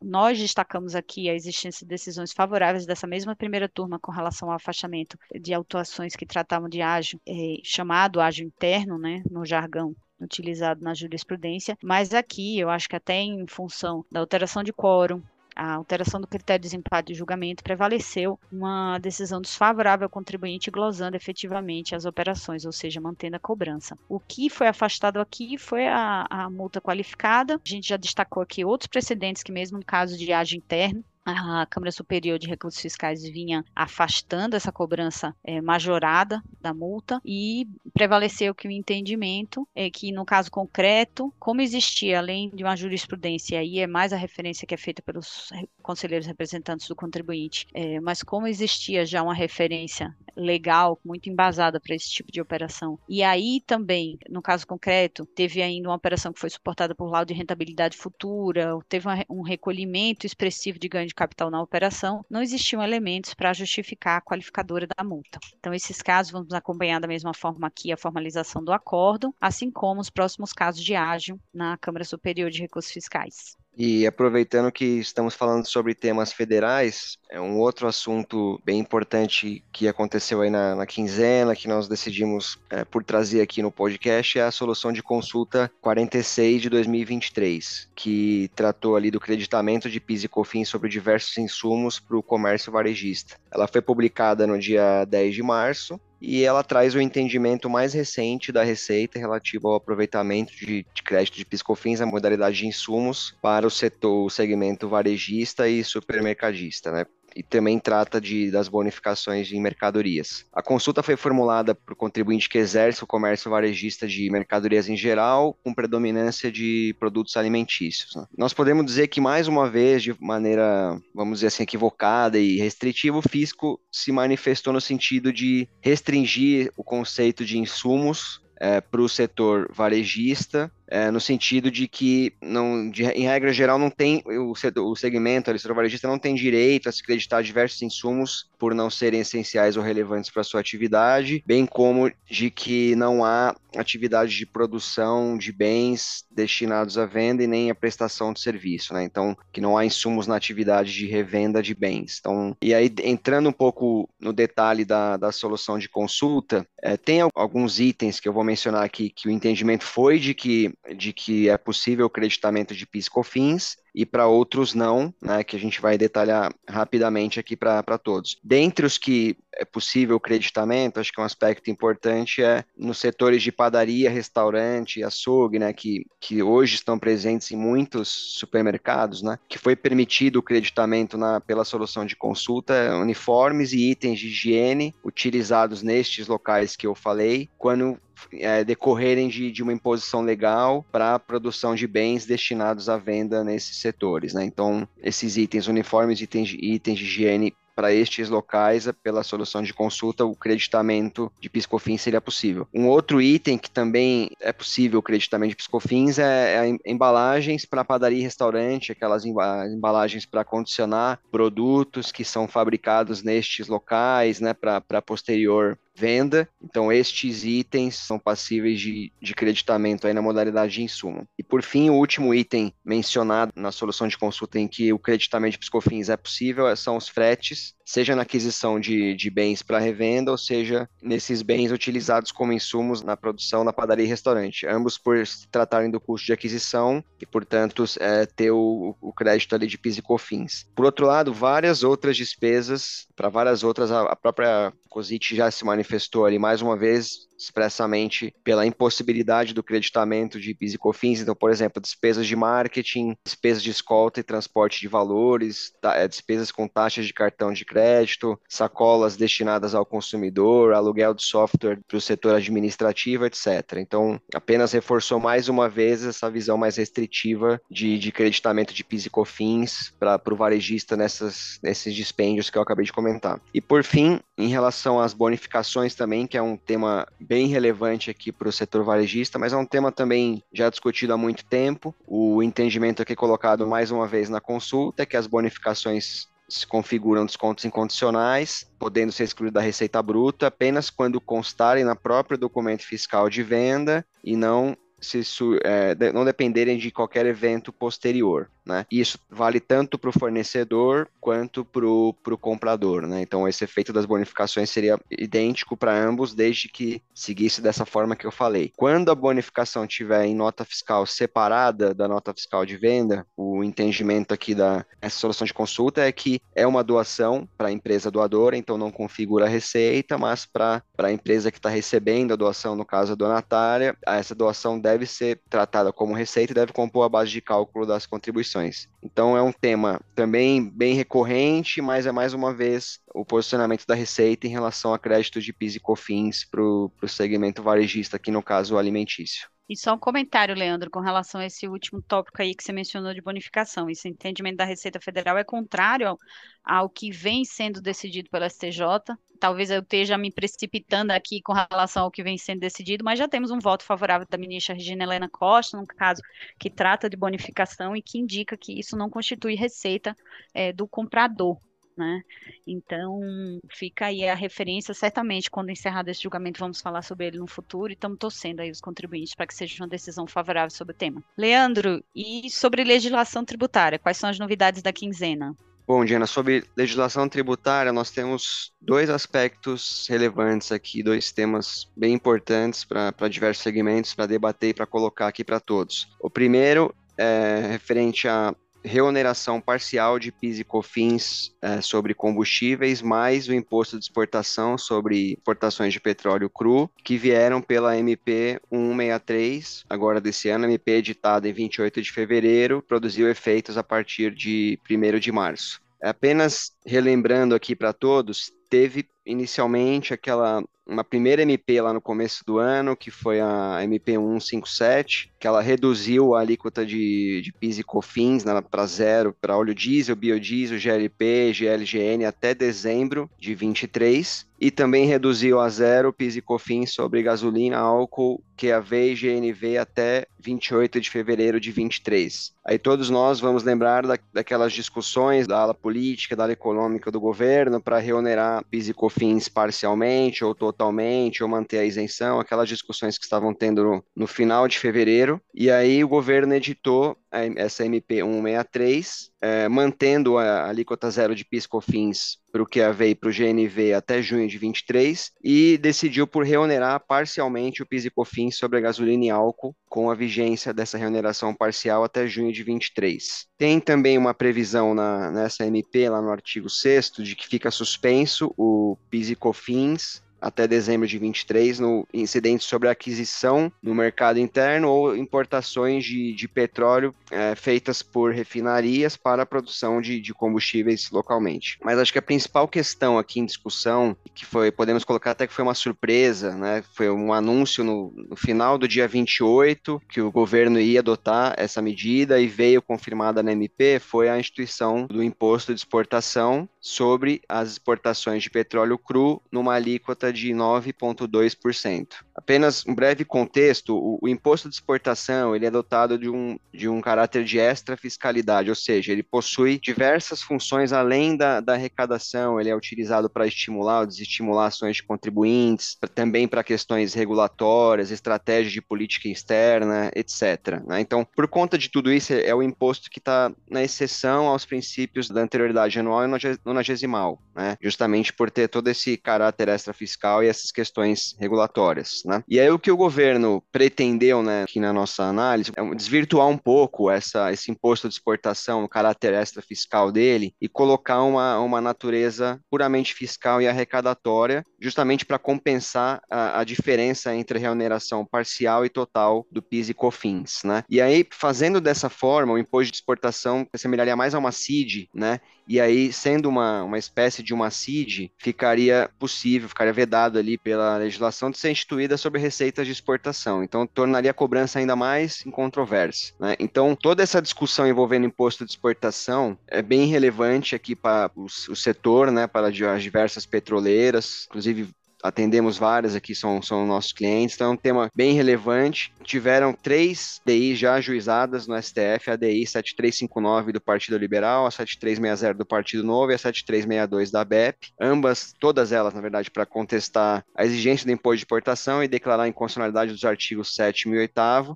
nós 0.00 0.38
destacamos 0.38 0.94
aqui 0.94 1.28
a 1.28 1.34
existência 1.34 1.84
de 1.84 1.90
decisões 1.90 2.32
favoráveis 2.32 2.86
dessa 2.86 3.06
mesma 3.06 3.36
primeira 3.36 3.68
turma 3.68 3.98
com 3.98 4.10
relação 4.10 4.48
ao 4.48 4.56
afastamento 4.56 5.18
de 5.38 5.52
autuações 5.52 6.16
que 6.16 6.24
tratavam 6.24 6.70
de 6.70 6.80
ágio, 6.80 7.20
é, 7.28 7.56
chamado 7.62 8.18
ágio 8.18 8.46
interno, 8.46 8.98
né, 8.98 9.22
no 9.30 9.44
jargão 9.44 9.94
utilizado 10.18 10.82
na 10.82 10.94
jurisprudência, 10.94 11.76
mas 11.82 12.14
aqui 12.14 12.58
eu 12.58 12.70
acho 12.70 12.88
que 12.88 12.96
até 12.96 13.20
em 13.20 13.46
função 13.46 14.04
da 14.10 14.20
alteração 14.20 14.62
de 14.62 14.72
quórum, 14.72 15.22
a 15.54 15.74
alteração 15.74 16.20
do 16.20 16.26
critério 16.26 16.62
de 16.62 16.68
desempate 16.68 17.08
de 17.08 17.14
julgamento, 17.14 17.62
prevaleceu 17.62 18.38
uma 18.50 18.98
decisão 18.98 19.40
desfavorável 19.40 20.06
ao 20.06 20.10
contribuinte, 20.10 20.70
glosando 20.70 21.16
efetivamente 21.16 21.94
as 21.94 22.04
operações, 22.04 22.64
ou 22.64 22.72
seja, 22.72 23.00
mantendo 23.00 23.36
a 23.36 23.40
cobrança. 23.40 23.96
O 24.08 24.18
que 24.18 24.50
foi 24.50 24.66
afastado 24.66 25.20
aqui 25.20 25.56
foi 25.58 25.86
a, 25.86 26.26
a 26.28 26.50
multa 26.50 26.80
qualificada. 26.80 27.54
A 27.54 27.68
gente 27.68 27.88
já 27.88 27.96
destacou 27.96 28.42
aqui 28.42 28.64
outros 28.64 28.88
precedentes 28.88 29.42
que, 29.42 29.52
mesmo 29.52 29.78
no 29.78 29.84
caso 29.84 30.16
de 30.16 30.32
ágio 30.32 30.56
interno, 30.56 31.04
a 31.24 31.66
Câmara 31.66 31.90
Superior 31.90 32.38
de 32.38 32.46
Recursos 32.46 32.80
Fiscais 32.80 33.22
vinha 33.22 33.64
afastando 33.74 34.56
essa 34.56 34.70
cobrança 34.70 35.34
é, 35.42 35.60
majorada 35.60 36.42
da 36.60 36.74
multa 36.74 37.20
e 37.24 37.66
prevaleceu 37.92 38.54
que 38.54 38.68
o 38.68 38.70
entendimento 38.70 39.66
é 39.74 39.88
que, 39.90 40.12
no 40.12 40.24
caso 40.24 40.50
concreto, 40.50 41.32
como 41.38 41.60
existia, 41.60 42.18
além 42.18 42.50
de 42.50 42.62
uma 42.62 42.76
jurisprudência, 42.76 43.58
aí 43.58 43.78
é 43.78 43.86
mais 43.86 44.12
a 44.12 44.16
referência 44.16 44.66
que 44.66 44.74
é 44.74 44.78
feita 44.78 45.02
pelos 45.02 45.50
conselheiros 45.82 46.26
representantes 46.26 46.88
do 46.88 46.96
contribuinte, 46.96 47.66
é, 47.72 48.00
mas 48.00 48.22
como 48.22 48.46
existia 48.46 49.06
já 49.06 49.22
uma 49.22 49.34
referência 49.34 50.14
legal 50.36 50.98
muito 51.04 51.30
embasada 51.30 51.80
para 51.80 51.94
esse 51.94 52.10
tipo 52.10 52.32
de 52.32 52.40
operação, 52.40 52.98
e 53.08 53.22
aí 53.22 53.62
também, 53.66 54.18
no 54.28 54.42
caso 54.42 54.66
concreto, 54.66 55.24
teve 55.26 55.62
ainda 55.62 55.88
uma 55.88 55.94
operação 55.94 56.32
que 56.32 56.40
foi 56.40 56.50
suportada 56.50 56.94
por 56.94 57.08
laudo 57.08 57.28
de 57.28 57.34
rentabilidade 57.34 57.96
futura, 57.96 58.76
teve 58.88 59.06
um 59.30 59.42
recolhimento 59.42 60.26
expressivo 60.26 60.78
de 60.78 60.88
ganho 60.88 61.06
de 61.06 61.13
de 61.14 61.16
capital 61.16 61.48
na 61.48 61.62
operação, 61.62 62.24
não 62.28 62.42
existiam 62.42 62.82
elementos 62.82 63.34
para 63.34 63.52
justificar 63.52 64.18
a 64.18 64.20
qualificadora 64.20 64.86
da 64.86 65.04
multa. 65.04 65.38
Então, 65.58 65.72
esses 65.72 66.02
casos 66.02 66.32
vamos 66.32 66.52
acompanhar 66.52 67.00
da 67.00 67.06
mesma 67.06 67.32
forma 67.32 67.68
aqui 67.68 67.92
a 67.92 67.96
formalização 67.96 68.62
do 68.62 68.72
acordo, 68.72 69.32
assim 69.40 69.70
como 69.70 70.00
os 70.00 70.10
próximos 70.10 70.52
casos 70.52 70.82
de 70.82 70.94
ágio 70.96 71.40
na 71.52 71.78
Câmara 71.78 72.04
Superior 72.04 72.50
de 72.50 72.60
Recursos 72.60 72.92
Fiscais. 72.92 73.56
E 73.76 74.06
aproveitando 74.06 74.70
que 74.70 74.84
estamos 74.84 75.34
falando 75.34 75.66
sobre 75.66 75.94
temas 75.94 76.32
federais, 76.32 77.18
é 77.28 77.40
um 77.40 77.58
outro 77.58 77.88
assunto 77.88 78.60
bem 78.64 78.78
importante 78.78 79.64
que 79.72 79.88
aconteceu 79.88 80.40
aí 80.40 80.50
na, 80.50 80.76
na 80.76 80.86
quinzena, 80.86 81.56
que 81.56 81.66
nós 81.66 81.88
decidimos 81.88 82.56
é, 82.70 82.84
por 82.84 83.02
trazer 83.02 83.40
aqui 83.40 83.62
no 83.62 83.72
podcast, 83.72 84.38
é 84.38 84.42
a 84.42 84.52
solução 84.52 84.92
de 84.92 85.02
consulta 85.02 85.70
46 85.80 86.62
de 86.62 86.70
2023, 86.70 87.90
que 87.96 88.48
tratou 88.54 88.94
ali 88.94 89.10
do 89.10 89.18
creditamento 89.18 89.90
de 89.90 89.98
PIS 89.98 90.24
e 90.24 90.28
COFINS 90.28 90.68
sobre 90.68 90.88
diversos 90.88 91.36
insumos 91.38 91.98
para 91.98 92.16
o 92.16 92.22
comércio 92.22 92.70
varejista. 92.70 93.36
Ela 93.50 93.66
foi 93.66 93.82
publicada 93.82 94.46
no 94.46 94.58
dia 94.58 95.04
10 95.04 95.34
de 95.34 95.42
março 95.42 96.00
e 96.26 96.42
ela 96.42 96.64
traz 96.64 96.94
o 96.94 97.00
entendimento 97.00 97.68
mais 97.68 97.92
recente 97.92 98.50
da 98.50 98.62
Receita 98.62 99.18
relativo 99.18 99.68
ao 99.68 99.74
aproveitamento 99.74 100.54
de, 100.56 100.86
de 100.94 101.02
crédito 101.02 101.36
de 101.36 101.44
piscofins, 101.44 102.00
a 102.00 102.06
modalidade 102.06 102.56
de 102.56 102.66
insumos 102.66 103.36
para 103.42 103.66
o 103.66 103.70
setor, 103.70 104.24
o 104.24 104.30
segmento 104.30 104.88
varejista 104.88 105.68
e 105.68 105.84
supermercadista, 105.84 106.90
né? 106.90 107.06
E 107.34 107.42
também 107.42 107.78
trata 107.78 108.20
de, 108.20 108.50
das 108.50 108.68
bonificações 108.68 109.50
em 109.52 109.60
mercadorias. 109.60 110.44
A 110.52 110.62
consulta 110.62 111.02
foi 111.02 111.16
formulada 111.16 111.76
o 111.90 111.96
contribuinte 111.96 112.48
que 112.48 112.58
exerce 112.58 113.02
o 113.02 113.06
comércio 113.06 113.50
varejista 113.50 114.06
de 114.06 114.30
mercadorias 114.30 114.88
em 114.88 114.96
geral, 114.96 115.58
com 115.62 115.74
predominância 115.74 116.50
de 116.50 116.94
produtos 116.98 117.36
alimentícios. 117.36 118.14
Né? 118.14 118.24
Nós 118.36 118.52
podemos 118.52 118.84
dizer 118.84 119.08
que, 119.08 119.20
mais 119.20 119.48
uma 119.48 119.68
vez, 119.68 120.02
de 120.02 120.14
maneira, 120.20 120.98
vamos 121.14 121.38
dizer 121.38 121.48
assim, 121.48 121.62
equivocada 121.62 122.38
e 122.38 122.56
restritiva, 122.58 123.18
o 123.18 123.22
fisco 123.22 123.80
se 123.90 124.12
manifestou 124.12 124.72
no 124.72 124.80
sentido 124.80 125.32
de 125.32 125.68
restringir 125.80 126.70
o 126.76 126.84
conceito 126.84 127.44
de 127.44 127.58
insumos 127.58 128.40
é, 128.60 128.80
para 128.80 129.02
o 129.02 129.08
setor 129.08 129.68
varejista 129.72 130.70
é, 130.88 131.10
no 131.10 131.20
sentido 131.20 131.70
de 131.70 131.88
que, 131.88 132.34
não, 132.42 132.90
de, 132.90 133.04
em 133.04 133.24
regra 133.24 133.52
geral, 133.52 133.78
não 133.78 133.90
tem 133.90 134.22
o, 134.26 134.52
o 134.52 134.96
segmento, 134.96 135.50
o 135.50 135.58
setor 135.58 135.74
varejista 135.74 136.08
não 136.08 136.18
tem 136.18 136.34
direito 136.34 136.88
a 136.88 136.92
se 136.92 137.02
creditar 137.02 137.42
diversos 137.42 137.80
insumos 137.82 138.48
por 138.58 138.74
não 138.74 138.90
serem 138.90 139.20
essenciais 139.20 139.76
ou 139.76 139.82
relevantes 139.82 140.30
para 140.30 140.44
sua 140.44 140.60
atividade, 140.60 141.42
bem 141.46 141.66
como 141.66 142.10
de 142.28 142.50
que 142.50 142.94
não 142.96 143.24
há 143.24 143.54
atividade 143.76 144.36
de 144.36 144.46
produção 144.46 145.36
de 145.36 145.52
bens 145.52 146.24
destinados 146.30 146.96
à 146.96 147.06
venda 147.06 147.42
e 147.42 147.46
nem 147.46 147.70
a 147.70 147.74
prestação 147.74 148.32
de 148.32 148.40
serviço, 148.40 148.94
né? 148.94 149.04
Então, 149.04 149.36
que 149.52 149.60
não 149.60 149.76
há 149.76 149.84
insumos 149.84 150.26
na 150.26 150.36
atividade 150.36 150.92
de 150.92 151.06
revenda 151.06 151.62
de 151.62 151.74
bens. 151.74 152.18
Então, 152.20 152.56
e 152.62 152.74
aí, 152.74 152.92
entrando 153.02 153.48
um 153.48 153.52
pouco 153.52 154.08
no 154.20 154.32
detalhe 154.32 154.84
da, 154.84 155.16
da 155.16 155.32
solução 155.32 155.78
de 155.78 155.88
consulta, 155.88 156.66
é, 156.82 156.96
tem 156.96 157.20
alguns 157.34 157.80
itens 157.80 158.20
que 158.20 158.28
eu 158.28 158.32
vou 158.32 158.44
mencionar 158.44 158.84
aqui 158.84 159.10
que 159.10 159.28
o 159.28 159.30
entendimento 159.30 159.84
foi 159.84 160.18
de 160.18 160.34
que 160.34 160.73
de 160.96 161.12
que 161.12 161.48
é 161.48 161.56
possível 161.56 162.06
o 162.06 162.10
creditamento 162.10 162.74
de 162.74 162.86
PIS 162.86 163.08
COFINS 163.08 163.76
e 163.94 164.04
para 164.04 164.26
outros 164.26 164.74
não, 164.74 165.14
né, 165.22 165.44
que 165.44 165.54
a 165.54 165.58
gente 165.58 165.80
vai 165.80 165.96
detalhar 165.96 166.52
rapidamente 166.68 167.38
aqui 167.38 167.56
para 167.56 167.96
todos. 167.96 168.38
Dentre 168.42 168.84
os 168.84 168.98
que 168.98 169.36
é 169.56 169.64
possível 169.64 170.16
o 170.16 170.20
creditamento, 170.20 170.98
acho 170.98 171.12
que 171.12 171.20
um 171.20 171.24
aspecto 171.24 171.70
importante 171.70 172.42
é 172.42 172.64
nos 172.76 172.98
setores 172.98 173.40
de 173.40 173.52
padaria, 173.52 174.10
restaurante, 174.10 175.04
açougue, 175.04 175.60
né, 175.60 175.72
que, 175.72 176.04
que 176.20 176.42
hoje 176.42 176.74
estão 176.74 176.98
presentes 176.98 177.52
em 177.52 177.56
muitos 177.56 178.08
supermercados, 178.08 179.22
né, 179.22 179.38
que 179.48 179.58
foi 179.58 179.76
permitido 179.76 180.36
o 180.36 180.42
creditamento 180.42 181.16
na, 181.16 181.40
pela 181.40 181.64
solução 181.64 182.04
de 182.04 182.16
consulta, 182.16 182.96
uniformes 182.96 183.72
e 183.72 183.90
itens 183.90 184.18
de 184.18 184.26
higiene 184.26 184.94
utilizados 185.04 185.82
nestes 185.82 186.26
locais 186.26 186.74
que 186.74 186.86
eu 186.86 186.94
falei, 186.94 187.48
quando 187.56 187.98
é, 188.32 188.64
decorrerem 188.64 189.28
de, 189.28 189.50
de, 189.50 189.62
uma 189.62 189.72
imposição 189.72 190.22
legal 190.22 190.84
para 190.90 191.14
a 191.14 191.18
produção 191.18 191.74
de 191.74 191.86
bens 191.86 192.26
destinados 192.26 192.88
à 192.88 192.96
venda 192.96 193.44
nesses 193.44 193.76
setores. 193.78 194.34
Né? 194.34 194.44
Então, 194.44 194.88
esses 195.02 195.36
itens, 195.36 195.66
uniformes, 195.66 196.20
itens, 196.20 196.54
itens 196.58 196.98
de 196.98 197.04
higiene 197.04 197.54
para 197.74 197.92
estes 197.92 198.28
locais, 198.28 198.88
pela 199.02 199.22
solução 199.22 199.62
de 199.62 199.74
consulta, 199.74 200.24
o 200.24 200.36
creditamento 200.36 201.30
de 201.40 201.50
piscofins 201.50 202.00
seria 202.00 202.20
possível. 202.20 202.68
Um 202.72 202.86
outro 202.86 203.20
item 203.20 203.58
que 203.58 203.70
também 203.70 204.30
é 204.40 204.52
possível 204.52 205.00
o 205.00 205.02
creditamento 205.02 205.50
de 205.50 205.56
piscofins 205.56 206.18
é, 206.18 206.68
é 206.68 206.76
embalagens 206.86 207.64
para 207.64 207.84
padaria 207.84 208.18
e 208.18 208.22
restaurante, 208.22 208.92
aquelas 208.92 209.24
embalagens 209.24 210.24
para 210.24 210.44
condicionar 210.44 211.18
produtos 211.30 212.12
que 212.12 212.24
são 212.24 212.46
fabricados 212.46 213.22
nestes 213.22 213.66
locais, 213.66 214.40
né, 214.40 214.54
para 214.54 215.02
posterior 215.02 215.78
venda. 215.94 216.48
Então, 216.62 216.92
estes 216.92 217.44
itens 217.44 217.96
são 217.96 218.18
passíveis 218.18 218.80
de, 218.80 219.12
de 219.20 219.34
creditamento 219.34 220.06
aí 220.06 220.12
na 220.12 220.22
modalidade 220.22 220.74
de 220.74 220.82
insumo. 220.82 221.26
E, 221.38 221.42
por 221.42 221.62
fim, 221.62 221.90
o 221.90 221.94
último 221.94 222.34
item 222.34 222.74
mencionado 222.84 223.52
na 223.54 223.70
solução 223.70 224.08
de 224.08 224.18
consulta 224.18 224.58
em 224.58 224.66
que 224.66 224.92
o 224.92 224.98
creditamento 224.98 225.52
de 225.52 225.58
piscofins 225.58 226.08
é 226.08 226.16
possível 226.16 226.74
são 226.76 226.96
os 226.96 227.08
fretes, 227.08 227.74
seja 227.84 228.16
na 228.16 228.22
aquisição 228.22 228.80
de, 228.80 229.14
de 229.14 229.30
bens 229.30 229.62
para 229.62 229.78
revenda, 229.78 230.30
ou 230.30 230.38
seja, 230.38 230.88
nesses 231.02 231.42
bens 231.42 231.70
utilizados 231.70 232.32
como 232.32 232.52
insumos 232.52 233.02
na 233.02 233.16
produção 233.16 233.62
na 233.62 233.72
padaria 233.72 234.04
e 234.04 234.08
restaurante. 234.08 234.66
Ambos 234.66 234.98
por 234.98 235.24
se 235.26 235.48
tratarem 235.48 235.90
do 235.90 236.00
custo 236.00 236.26
de 236.26 236.32
aquisição 236.32 237.04
e, 237.20 237.26
portanto, 237.26 237.84
é, 238.00 238.26
ter 238.26 238.50
o, 238.50 238.96
o, 239.00 239.12
crédito 239.12 239.54
ali 239.54 239.66
de 239.66 239.78
PIS 239.78 239.98
e 239.98 240.02
COFINS. 240.02 240.66
Por 240.74 240.84
outro 240.84 241.06
lado, 241.06 241.32
várias 241.32 241.84
outras 241.84 242.16
despesas, 242.16 243.06
para 243.14 243.28
várias 243.28 243.62
outras, 243.62 243.90
a, 243.90 244.02
a 244.02 244.16
própria 244.16 244.72
COSIT 244.88 245.34
já 245.34 245.50
se 245.50 245.64
manifestou 245.64 245.83
ali 246.24 246.38
mais 246.38 246.62
uma 246.62 246.76
vez 246.76 247.28
expressamente 247.38 248.34
pela 248.42 248.66
impossibilidade 248.66 249.54
do 249.54 249.62
creditamento 249.62 250.40
de 250.40 250.54
PIS 250.54 250.74
e 250.74 250.78
COFINS. 250.78 251.20
Então, 251.20 251.34
por 251.34 251.50
exemplo, 251.50 251.80
despesas 251.80 252.26
de 252.26 252.36
marketing, 252.36 253.16
despesas 253.24 253.62
de 253.62 253.70
escolta 253.70 254.20
e 254.20 254.22
transporte 254.22 254.80
de 254.80 254.88
valores, 254.88 255.72
é, 255.82 256.06
despesas 256.06 256.50
com 256.50 256.68
taxas 256.68 257.06
de 257.06 257.12
cartão 257.12 257.52
de 257.52 257.64
crédito, 257.64 258.38
sacolas 258.48 259.16
destinadas 259.16 259.74
ao 259.74 259.86
consumidor, 259.86 260.72
aluguel 260.72 261.14
de 261.14 261.24
software 261.24 261.78
para 261.86 261.96
o 261.96 262.00
setor 262.00 262.34
administrativo, 262.34 263.26
etc. 263.26 263.78
Então, 263.78 264.20
apenas 264.34 264.72
reforçou 264.72 265.20
mais 265.20 265.48
uma 265.48 265.68
vez 265.68 266.04
essa 266.04 266.30
visão 266.30 266.56
mais 266.56 266.76
restritiva 266.76 267.60
de, 267.70 267.98
de 267.98 268.12
creditamento 268.12 268.74
de 268.74 268.84
PIS 268.84 269.06
e 269.06 269.10
COFINS 269.10 269.92
para 269.98 270.20
o 270.30 270.36
varejista 270.36 270.96
nessas, 270.96 271.58
nesses 271.62 271.94
dispêndios 271.94 272.50
que 272.50 272.58
eu 272.58 272.62
acabei 272.62 272.84
de 272.84 272.92
comentar. 272.92 273.40
E, 273.52 273.60
por 273.60 273.82
fim, 273.84 274.20
em 274.36 274.48
relação 274.48 275.00
às 275.00 275.14
bonificações 275.14 275.94
também, 275.94 276.26
que 276.26 276.36
é 276.36 276.42
um 276.42 276.56
tema 276.56 277.06
bem 277.26 277.46
relevante 277.46 278.10
aqui 278.10 278.30
para 278.30 278.48
o 278.48 278.52
setor 278.52 278.84
varejista, 278.84 279.38
mas 279.38 279.52
é 279.52 279.56
um 279.56 279.66
tema 279.66 279.90
também 279.90 280.42
já 280.52 280.68
discutido 280.68 281.12
há 281.12 281.16
muito 281.16 281.44
tempo. 281.44 281.94
O 282.06 282.42
entendimento 282.42 283.02
aqui 283.02 283.16
colocado 283.16 283.66
mais 283.66 283.90
uma 283.90 284.06
vez 284.06 284.28
na 284.28 284.40
consulta 284.40 285.02
é 285.02 285.06
que 285.06 285.16
as 285.16 285.26
bonificações 285.26 286.28
se 286.48 286.66
configuram 286.66 287.24
descontos 287.24 287.64
incondicionais, 287.64 288.70
podendo 288.78 289.10
ser 289.10 289.24
excluídos 289.24 289.54
da 289.54 289.60
receita 289.60 290.02
bruta 290.02 290.46
apenas 290.46 290.90
quando 290.90 291.20
constarem 291.20 291.84
na 291.84 291.96
própria 291.96 292.36
documento 292.36 292.82
fiscal 292.82 293.30
de 293.30 293.42
venda 293.42 294.04
e 294.22 294.36
não 294.36 294.76
se 295.00 295.22
é, 295.64 296.12
não 296.12 296.24
dependerem 296.24 296.78
de 296.78 296.90
qualquer 296.90 297.26
evento 297.26 297.72
posterior. 297.72 298.50
Né? 298.64 298.86
Isso 298.90 299.18
vale 299.30 299.60
tanto 299.60 299.98
para 299.98 300.10
o 300.10 300.18
fornecedor 300.18 301.08
quanto 301.20 301.64
para 301.64 301.86
o 301.86 302.38
comprador, 302.40 303.06
né? 303.06 303.20
Então 303.22 303.46
esse 303.48 303.64
efeito 303.64 303.92
das 303.92 304.06
bonificações 304.06 304.70
seria 304.70 304.98
idêntico 305.10 305.76
para 305.76 305.94
ambos, 305.94 306.34
desde 306.34 306.68
que 306.68 307.02
seguisse 307.14 307.60
dessa 307.60 307.84
forma 307.84 308.16
que 308.16 308.26
eu 308.26 308.32
falei. 308.32 308.72
Quando 308.76 309.10
a 309.10 309.14
bonificação 309.14 309.86
tiver 309.86 310.24
em 310.24 310.34
nota 310.34 310.64
fiscal 310.64 311.06
separada 311.06 311.94
da 311.94 312.08
nota 312.08 312.32
fiscal 312.32 312.64
de 312.64 312.76
venda, 312.76 313.26
o 313.36 313.62
entendimento 313.62 314.32
aqui 314.32 314.54
da 314.54 314.84
essa 315.00 315.18
solução 315.18 315.44
de 315.44 315.52
consulta 315.52 316.02
é 316.02 316.12
que 316.12 316.40
é 316.54 316.66
uma 316.66 316.82
doação 316.82 317.48
para 317.56 317.68
a 317.68 317.72
empresa 317.72 318.10
doadora, 318.10 318.56
então 318.56 318.78
não 318.78 318.90
configura 318.90 319.46
a 319.46 319.48
receita, 319.48 320.16
mas 320.16 320.46
para 320.46 320.82
a 320.98 321.12
empresa 321.12 321.50
que 321.50 321.58
está 321.58 321.68
recebendo 321.68 322.32
a 322.32 322.36
doação, 322.36 322.74
no 322.74 322.84
caso 322.84 323.12
a 323.12 323.16
donatária, 323.16 323.96
essa 324.06 324.34
doação 324.34 324.78
deve 324.78 325.06
ser 325.06 325.40
tratada 325.48 325.92
como 325.92 326.14
receita 326.14 326.52
e 326.52 326.54
deve 326.54 326.72
compor 326.72 327.04
a 327.04 327.08
base 327.08 327.30
de 327.30 327.40
cálculo 327.40 327.86
das 327.86 328.06
contribuições. 328.06 328.53
Então 329.02 329.36
é 329.36 329.42
um 329.42 329.52
tema 329.52 330.00
também 330.14 330.68
bem 330.70 330.94
recorrente, 330.94 331.80
mas 331.80 332.06
é 332.06 332.12
mais 332.12 332.34
uma 332.34 332.52
vez 332.52 333.00
o 333.14 333.24
posicionamento 333.24 333.86
da 333.86 333.94
Receita 333.94 334.46
em 334.46 334.50
relação 334.50 334.94
a 334.94 334.98
créditos 334.98 335.44
de 335.44 335.52
PIS 335.52 335.76
e 335.76 335.80
COFINS 335.80 336.44
para 336.44 336.62
o 336.62 336.90
segmento 337.06 337.62
varejista, 337.62 338.16
aqui 338.16 338.30
no 338.30 338.42
caso 338.42 338.78
alimentício. 338.78 339.48
E 339.66 339.74
só 339.76 339.94
um 339.94 339.98
comentário, 339.98 340.54
Leandro, 340.54 340.90
com 340.90 341.00
relação 341.00 341.40
a 341.40 341.46
esse 341.46 341.66
último 341.66 342.02
tópico 342.02 342.42
aí 342.42 342.54
que 342.54 342.62
você 342.62 342.70
mencionou 342.70 343.14
de 343.14 343.22
bonificação. 343.22 343.88
Esse 343.88 344.08
entendimento 344.08 344.58
da 344.58 344.64
Receita 344.64 345.00
Federal 345.00 345.38
é 345.38 345.44
contrário 345.44 346.06
ao, 346.06 346.18
ao 346.62 346.90
que 346.90 347.10
vem 347.10 347.46
sendo 347.46 347.80
decidido 347.80 348.28
pela 348.28 348.48
STJ. 348.48 349.16
Talvez 349.40 349.70
eu 349.70 349.80
esteja 349.80 350.18
me 350.18 350.30
precipitando 350.30 351.12
aqui 351.12 351.40
com 351.40 351.54
relação 351.54 352.04
ao 352.04 352.10
que 352.10 352.22
vem 352.22 352.36
sendo 352.36 352.60
decidido, 352.60 353.02
mas 353.02 353.18
já 353.18 353.26
temos 353.26 353.50
um 353.50 353.58
voto 353.58 353.84
favorável 353.84 354.26
da 354.28 354.36
ministra 354.36 354.74
Regina 354.74 355.04
Helena 355.04 355.30
Costa, 355.30 355.78
no 355.78 355.86
caso 355.86 356.20
que 356.58 356.68
trata 356.68 357.08
de 357.08 357.16
bonificação 357.16 357.96
e 357.96 358.02
que 358.02 358.18
indica 358.18 358.58
que 358.58 358.78
isso 358.78 358.98
não 358.98 359.08
constitui 359.08 359.54
receita 359.54 360.14
é, 360.52 360.74
do 360.74 360.86
comprador 360.86 361.58
né? 361.96 362.22
Então, 362.66 363.20
fica 363.68 364.06
aí 364.06 364.28
a 364.28 364.34
referência, 364.34 364.94
certamente, 364.94 365.50
quando 365.50 365.70
encerrado 365.70 366.08
esse 366.08 366.22
julgamento, 366.22 366.60
vamos 366.60 366.80
falar 366.80 367.02
sobre 367.02 367.26
ele 367.26 367.38
no 367.38 367.46
futuro 367.46 367.92
e 367.92 367.94
estamos 367.94 368.18
torcendo 368.18 368.60
aí 368.60 368.70
os 368.70 368.80
contribuintes 368.80 369.34
para 369.34 369.46
que 369.46 369.54
seja 369.54 369.82
uma 369.82 369.88
decisão 369.88 370.26
favorável 370.26 370.70
sobre 370.70 370.94
o 370.94 370.96
tema. 370.96 371.22
Leandro, 371.36 372.02
e 372.14 372.50
sobre 372.50 372.84
legislação 372.84 373.44
tributária, 373.44 373.98
quais 373.98 374.16
são 374.16 374.30
as 374.30 374.38
novidades 374.38 374.82
da 374.82 374.92
quinzena? 374.92 375.54
Bom, 375.86 376.02
Diana, 376.02 376.26
sobre 376.26 376.64
legislação 376.74 377.28
tributária, 377.28 377.92
nós 377.92 378.10
temos 378.10 378.72
dois 378.80 379.10
aspectos 379.10 380.06
relevantes 380.08 380.72
aqui, 380.72 381.02
dois 381.02 381.30
temas 381.30 381.90
bem 381.94 382.14
importantes 382.14 382.84
para 382.84 383.28
diversos 383.28 383.62
segmentos, 383.62 384.14
para 384.14 384.24
debater 384.24 384.70
e 384.70 384.74
para 384.74 384.86
colocar 384.86 385.26
aqui 385.26 385.44
para 385.44 385.60
todos. 385.60 386.08
O 386.18 386.30
primeiro 386.30 386.94
é 387.18 387.66
referente 387.70 388.26
a 388.26 388.54
reoneração 388.84 389.60
parcial 389.60 390.18
de 390.18 390.30
PIS 390.30 390.58
e 390.58 390.64
COFINS 390.64 391.54
é, 391.62 391.80
sobre 391.80 392.14
combustíveis, 392.14 393.00
mais 393.00 393.48
o 393.48 393.54
imposto 393.54 393.98
de 393.98 394.04
exportação 394.04 394.76
sobre 394.76 395.32
exportações 395.32 395.92
de 395.92 396.00
petróleo 396.00 396.50
cru, 396.50 396.90
que 397.02 397.16
vieram 397.16 397.62
pela 397.62 397.96
MP 397.96 398.60
163, 398.70 399.84
agora 399.88 400.20
desse 400.20 400.48
ano, 400.48 400.66
MP 400.66 400.92
editada 400.92 401.48
em 401.48 401.52
28 401.52 402.02
de 402.02 402.12
fevereiro, 402.12 402.82
produziu 402.86 403.28
efeitos 403.28 403.78
a 403.78 403.82
partir 403.82 404.34
de 404.34 404.78
1 404.88 405.18
de 405.18 405.32
março. 405.32 405.80
Apenas 406.02 406.72
relembrando 406.84 407.54
aqui 407.54 407.74
para 407.74 407.92
todos, 407.94 408.52
teve 408.74 409.06
inicialmente 409.24 410.12
aquela 410.12 410.60
uma 410.86 411.02
primeira 411.02 411.42
MP 411.42 411.80
lá 411.80 411.92
no 411.92 412.00
começo 412.00 412.44
do 412.44 412.58
ano, 412.58 412.94
que 412.94 413.10
foi 413.10 413.40
a 413.40 413.80
MP 413.82 414.12
157, 414.12 415.32
que 415.38 415.46
ela 415.46 415.62
reduziu 415.62 416.34
a 416.34 416.40
alíquota 416.40 416.84
de, 416.84 417.40
de 417.42 417.52
PIS 417.52 417.78
e 417.78 417.82
COFINS 417.82 418.44
né, 418.44 418.60
para 418.60 418.86
zero 418.86 419.34
para 419.40 419.56
óleo 419.56 419.74
diesel, 419.74 420.14
biodiesel, 420.14 420.78
GLP, 420.78 421.52
GLGN 421.52 422.26
até 422.26 422.54
dezembro 422.54 423.30
de 423.38 423.54
23 423.54 424.46
e 424.60 424.70
também 424.70 425.06
reduziu 425.06 425.60
a 425.60 425.68
zero 425.68 426.12
PIS 426.12 426.36
e 426.36 426.40
COFINS 426.40 426.92
sobre 426.92 427.22
gasolina, 427.22 427.78
álcool, 427.78 428.42
QAV 428.56 428.92
e 428.92 429.14
GNV 429.14 429.78
até 429.78 430.26
28 430.38 431.00
de 431.00 431.10
fevereiro 431.10 431.58
de 431.58 431.70
23. 431.70 432.54
Aí 432.64 432.78
todos 432.78 433.10
nós 433.10 433.40
vamos 433.40 433.64
lembrar 433.64 434.06
da, 434.06 434.18
daquelas 434.32 434.72
discussões 434.72 435.46
da 435.46 435.58
ala 435.58 435.74
política, 435.74 436.36
da 436.36 436.44
ala 436.44 436.52
econômica 436.52 437.10
do 437.10 437.20
governo 437.20 437.80
para 437.80 437.98
reonerar 437.98 438.63
PIS 438.64 438.88
e 438.88 438.94
COFINS 438.94 439.48
parcialmente 439.48 440.44
ou 440.44 440.54
totalmente, 440.54 441.42
ou 441.42 441.48
manter 441.48 441.78
a 441.78 441.84
isenção, 441.84 442.40
aquelas 442.40 442.68
discussões 442.68 443.18
que 443.18 443.24
estavam 443.24 443.54
tendo 443.54 443.84
no, 443.84 444.04
no 444.16 444.26
final 444.26 444.66
de 444.66 444.78
fevereiro. 444.78 445.40
E 445.54 445.70
aí 445.70 446.02
o 446.02 446.08
governo 446.08 446.54
editou 446.54 447.16
essa 447.56 447.84
MP 447.84 448.16
163, 448.22 449.30
é, 449.40 449.68
mantendo 449.68 450.38
a 450.38 450.68
alíquota 450.68 451.10
zero 451.10 451.34
de 451.34 451.44
PIS/COFINS 451.44 452.38
para 452.50 452.62
o 452.62 452.66
QAV 452.66 453.10
e 453.10 453.14
para 453.14 453.28
o 453.28 453.32
GNV 453.32 453.92
até 453.94 454.22
junho 454.22 454.48
de 454.48 454.56
23 454.56 455.32
e 455.42 455.76
decidiu 455.78 456.26
por 456.26 456.44
reonerar 456.44 457.04
parcialmente 457.06 457.82
o 457.82 457.86
PIS 457.86 458.04
e 458.04 458.10
COFINS 458.10 458.56
sobre 458.56 458.78
a 458.78 458.80
gasolina 458.80 459.24
e 459.24 459.30
álcool 459.30 459.74
com 459.88 460.10
a 460.10 460.14
vigência 460.14 460.72
dessa 460.72 460.96
reoneração 460.96 461.54
parcial 461.54 462.04
até 462.04 462.26
junho 462.26 462.52
de 462.52 462.62
23. 462.62 463.46
Tem 463.58 463.80
também 463.80 464.16
uma 464.16 464.32
previsão 464.32 464.94
na, 464.94 465.30
nessa 465.30 465.66
MP, 465.66 466.08
lá 466.08 466.22
no 466.22 466.30
artigo 466.30 466.70
6 466.70 467.12
de 467.18 467.34
que 467.34 467.48
fica 467.48 467.70
suspenso 467.70 468.54
o 468.56 468.96
PIS 469.10 469.30
e 469.30 469.36
COFINS 469.36 470.23
até 470.44 470.68
dezembro 470.68 471.08
de 471.08 471.18
23 471.18 471.80
no 471.80 472.06
incidente 472.12 472.64
sobre 472.64 472.88
aquisição 472.88 473.72
no 473.82 473.94
mercado 473.94 474.38
interno 474.38 474.90
ou 474.90 475.16
importações 475.16 476.04
de, 476.04 476.34
de 476.34 476.46
petróleo 476.46 477.14
é, 477.30 477.54
feitas 477.54 478.02
por 478.02 478.30
refinarias 478.32 479.16
para 479.16 479.42
a 479.42 479.46
produção 479.46 480.02
de, 480.02 480.20
de, 480.20 480.34
combustíveis 480.34 481.10
localmente. 481.10 481.78
Mas 481.82 481.98
acho 481.98 482.12
que 482.12 482.18
a 482.18 482.22
principal 482.22 482.68
questão 482.68 483.16
aqui 483.16 483.40
em 483.40 483.46
discussão, 483.46 484.14
que 484.34 484.44
foi, 484.44 484.70
podemos 484.70 485.02
colocar 485.02 485.30
até 485.30 485.46
que 485.46 485.54
foi 485.54 485.64
uma 485.64 485.74
surpresa, 485.74 486.54
né, 486.54 486.84
foi 486.92 487.08
um 487.08 487.32
anúncio 487.32 487.82
no, 487.82 488.12
no 488.14 488.36
final 488.36 488.76
do 488.76 488.86
dia 488.86 489.08
28 489.08 490.02
que 490.08 490.20
o 490.20 490.30
governo 490.30 490.78
ia 490.78 491.00
adotar 491.00 491.54
essa 491.56 491.80
medida 491.80 492.38
e 492.38 492.46
veio 492.46 492.82
confirmada 492.82 493.42
na 493.42 493.52
MP, 493.52 493.98
foi 493.98 494.28
a 494.28 494.38
instituição 494.38 495.06
do 495.06 495.22
imposto 495.22 495.72
de 495.72 495.80
exportação 495.80 496.68
sobre 496.80 497.40
as 497.48 497.70
exportações 497.70 498.42
de 498.42 498.50
petróleo 498.50 498.98
cru 498.98 499.40
numa 499.50 499.72
alíquota 499.72 500.33
de 500.34 500.52
9,2%. 500.52 502.08
Apenas 502.34 502.84
um 502.86 502.94
breve 502.94 503.24
contexto, 503.24 503.96
o, 503.96 504.18
o, 504.20 504.28
imposto 504.28 504.68
de 504.68 504.74
exportação 504.74 505.54
ele 505.54 505.66
é 505.66 505.70
dotado 505.70 506.18
de 506.18 506.28
um, 506.28 506.58
de 506.72 506.88
um 506.88 507.00
caráter 507.00 507.44
de 507.44 507.58
extra 507.58 507.96
fiscalidade, 507.96 508.68
ou 508.68 508.74
seja, 508.74 509.12
ele 509.12 509.22
possui 509.22 509.78
diversas 509.78 510.42
funções 510.42 510.92
além 510.92 511.36
da, 511.36 511.60
da 511.60 511.74
arrecadação, 511.74 512.60
ele 512.60 512.68
é 512.68 512.76
utilizado 512.76 513.30
para 513.30 513.46
estimular 513.46 514.00
ou 514.00 514.06
desestimular 514.06 514.66
ações 514.66 514.96
de 514.96 515.04
contribuintes, 515.04 515.96
também 516.14 516.48
para 516.48 516.64
questões 516.64 517.14
regulatórias, 517.14 518.10
estratégias 518.10 518.72
de 518.72 518.82
política 518.82 519.28
externa, 519.28 520.10
etc. 520.16 520.82
Né? 520.86 521.00
Então, 521.00 521.24
por 521.36 521.46
conta 521.46 521.78
de 521.78 521.88
tudo 521.88 522.12
isso, 522.12 522.32
é 522.32 522.54
o 522.54 522.62
imposto 522.62 523.08
que 523.08 523.20
está 523.20 523.52
na 523.70 523.82
exceção 523.82 524.48
aos 524.48 524.64
princípios 524.64 525.28
da 525.28 525.40
anterioridade 525.40 525.98
anual 525.98 526.24
e 526.24 526.58
nonagesimal, 526.64 527.40
né? 527.54 527.76
justamente 527.80 528.32
por 528.32 528.50
ter 528.50 528.68
todo 528.68 528.88
esse 528.88 529.16
caráter 529.16 529.68
extra 529.68 529.94
fiscal 529.94 530.23
e 530.42 530.46
essas 530.46 530.70
questões 530.70 531.34
regulatórias. 531.38 532.22
Né? 532.24 532.42
E 532.48 532.58
aí 532.58 532.70
o 532.70 532.78
que 532.78 532.90
o 532.90 532.96
governo 532.96 533.62
pretendeu, 533.72 534.42
né, 534.42 534.62
aqui 534.62 534.80
na 534.80 534.92
nossa 534.92 535.24
análise, 535.24 535.72
é 535.76 535.94
desvirtuar 535.94 536.48
um 536.48 536.56
pouco 536.56 537.10
essa, 537.10 537.52
esse 537.52 537.70
imposto 537.70 538.08
de 538.08 538.14
exportação, 538.14 538.84
o 538.84 538.88
caráter 538.88 539.34
extra 539.34 539.62
fiscal 539.62 540.10
dele, 540.10 540.54
e 540.60 540.68
colocar 540.68 541.22
uma, 541.22 541.58
uma 541.60 541.80
natureza 541.80 542.60
puramente 542.70 543.14
fiscal 543.14 543.60
e 543.60 543.68
arrecadatória, 543.68 544.64
justamente 544.80 545.26
para 545.26 545.38
compensar 545.38 546.22
a, 546.30 546.60
a, 546.60 546.64
diferença 546.64 547.34
entre 547.34 547.58
a 547.58 547.60
remuneração 547.60 548.24
parcial 548.24 548.84
e 548.84 548.88
total 548.88 549.46
do 549.50 549.62
PIS 549.62 549.88
e 549.88 549.94
COFINS. 549.94 550.62
Né? 550.64 550.84
E 550.88 551.00
aí, 551.00 551.26
fazendo 551.30 551.80
dessa 551.80 552.08
forma, 552.08 552.52
o 552.52 552.58
imposto 552.58 552.90
de 552.90 552.98
exportação 552.98 553.66
semelharia 553.76 554.16
mais 554.16 554.34
a 554.34 554.38
uma 554.38 554.52
CID, 554.52 555.08
né? 555.14 555.40
E 555.66 555.80
aí, 555.80 556.12
sendo 556.12 556.48
uma, 556.48 556.82
uma 556.82 556.98
espécie 556.98 557.42
de 557.42 557.54
uma 557.54 557.70
CID, 557.70 558.30
ficaria 558.38 559.10
possível, 559.18 559.68
ficaria 559.68 559.92
vedado 559.92 560.38
ali 560.38 560.58
pela 560.58 560.96
legislação 560.98 561.50
de 561.50 561.58
ser 561.58 561.70
instituída 561.70 562.16
sobre 562.16 562.40
receitas 562.40 562.86
de 562.86 562.92
exportação. 562.92 563.62
Então, 563.62 563.86
tornaria 563.86 564.30
a 564.30 564.34
cobrança 564.34 564.78
ainda 564.78 564.94
mais 564.94 565.44
incontroversa. 565.46 566.32
Né? 566.38 566.54
Então, 566.58 566.94
toda 566.94 567.22
essa 567.22 567.40
discussão 567.40 567.86
envolvendo 567.86 568.26
imposto 568.26 568.64
de 568.64 568.70
exportação 568.70 569.58
é 569.66 569.80
bem 569.80 570.06
relevante 570.06 570.74
aqui 570.74 570.94
para 570.94 571.30
o, 571.34 571.48
setor, 571.48 572.30
né, 572.30 572.46
para 572.46 572.68
as 572.68 573.02
diversas 573.02 573.46
petroleiras, 573.46 574.46
inclusive 574.48 574.88
atendemos 575.24 575.78
várias 575.78 576.14
aqui, 576.14 576.34
são, 576.34 576.60
são 576.60 576.86
nossos 576.86 577.12
clientes, 577.12 577.56
então 577.56 577.68
é 577.68 577.70
um 577.70 577.76
tema 577.76 578.10
bem 578.14 578.34
relevante. 578.34 579.10
Tiveram 579.24 579.72
três 579.72 580.40
DI 580.44 580.76
já 580.76 580.94
ajuizadas 580.94 581.66
no 581.66 581.80
STF, 581.80 582.30
a 582.30 582.36
DI 582.36 582.66
7359 582.66 583.72
do 583.72 583.80
Partido 583.80 584.18
Liberal, 584.18 584.66
a 584.66 584.70
7360 584.70 585.54
do 585.54 585.64
Partido 585.64 586.04
Novo 586.04 586.30
e 586.30 586.34
a 586.34 586.38
7362 586.38 587.30
da 587.30 587.42
BEP, 587.42 587.92
ambas, 587.98 588.54
todas 588.60 588.92
elas, 588.92 589.14
na 589.14 589.20
verdade, 589.22 589.50
para 589.50 589.64
contestar 589.64 590.44
a 590.54 590.64
exigência 590.64 591.06
do 591.06 591.12
imposto 591.12 591.38
de 591.38 591.44
importação 591.44 592.04
e 592.04 592.08
declarar 592.08 592.42
a 592.42 592.48
inconstitucionalidade 592.48 593.12
dos 593.12 593.24
artigos 593.24 593.74
7 593.74 594.08
e 594.08 594.18
8 594.18 594.34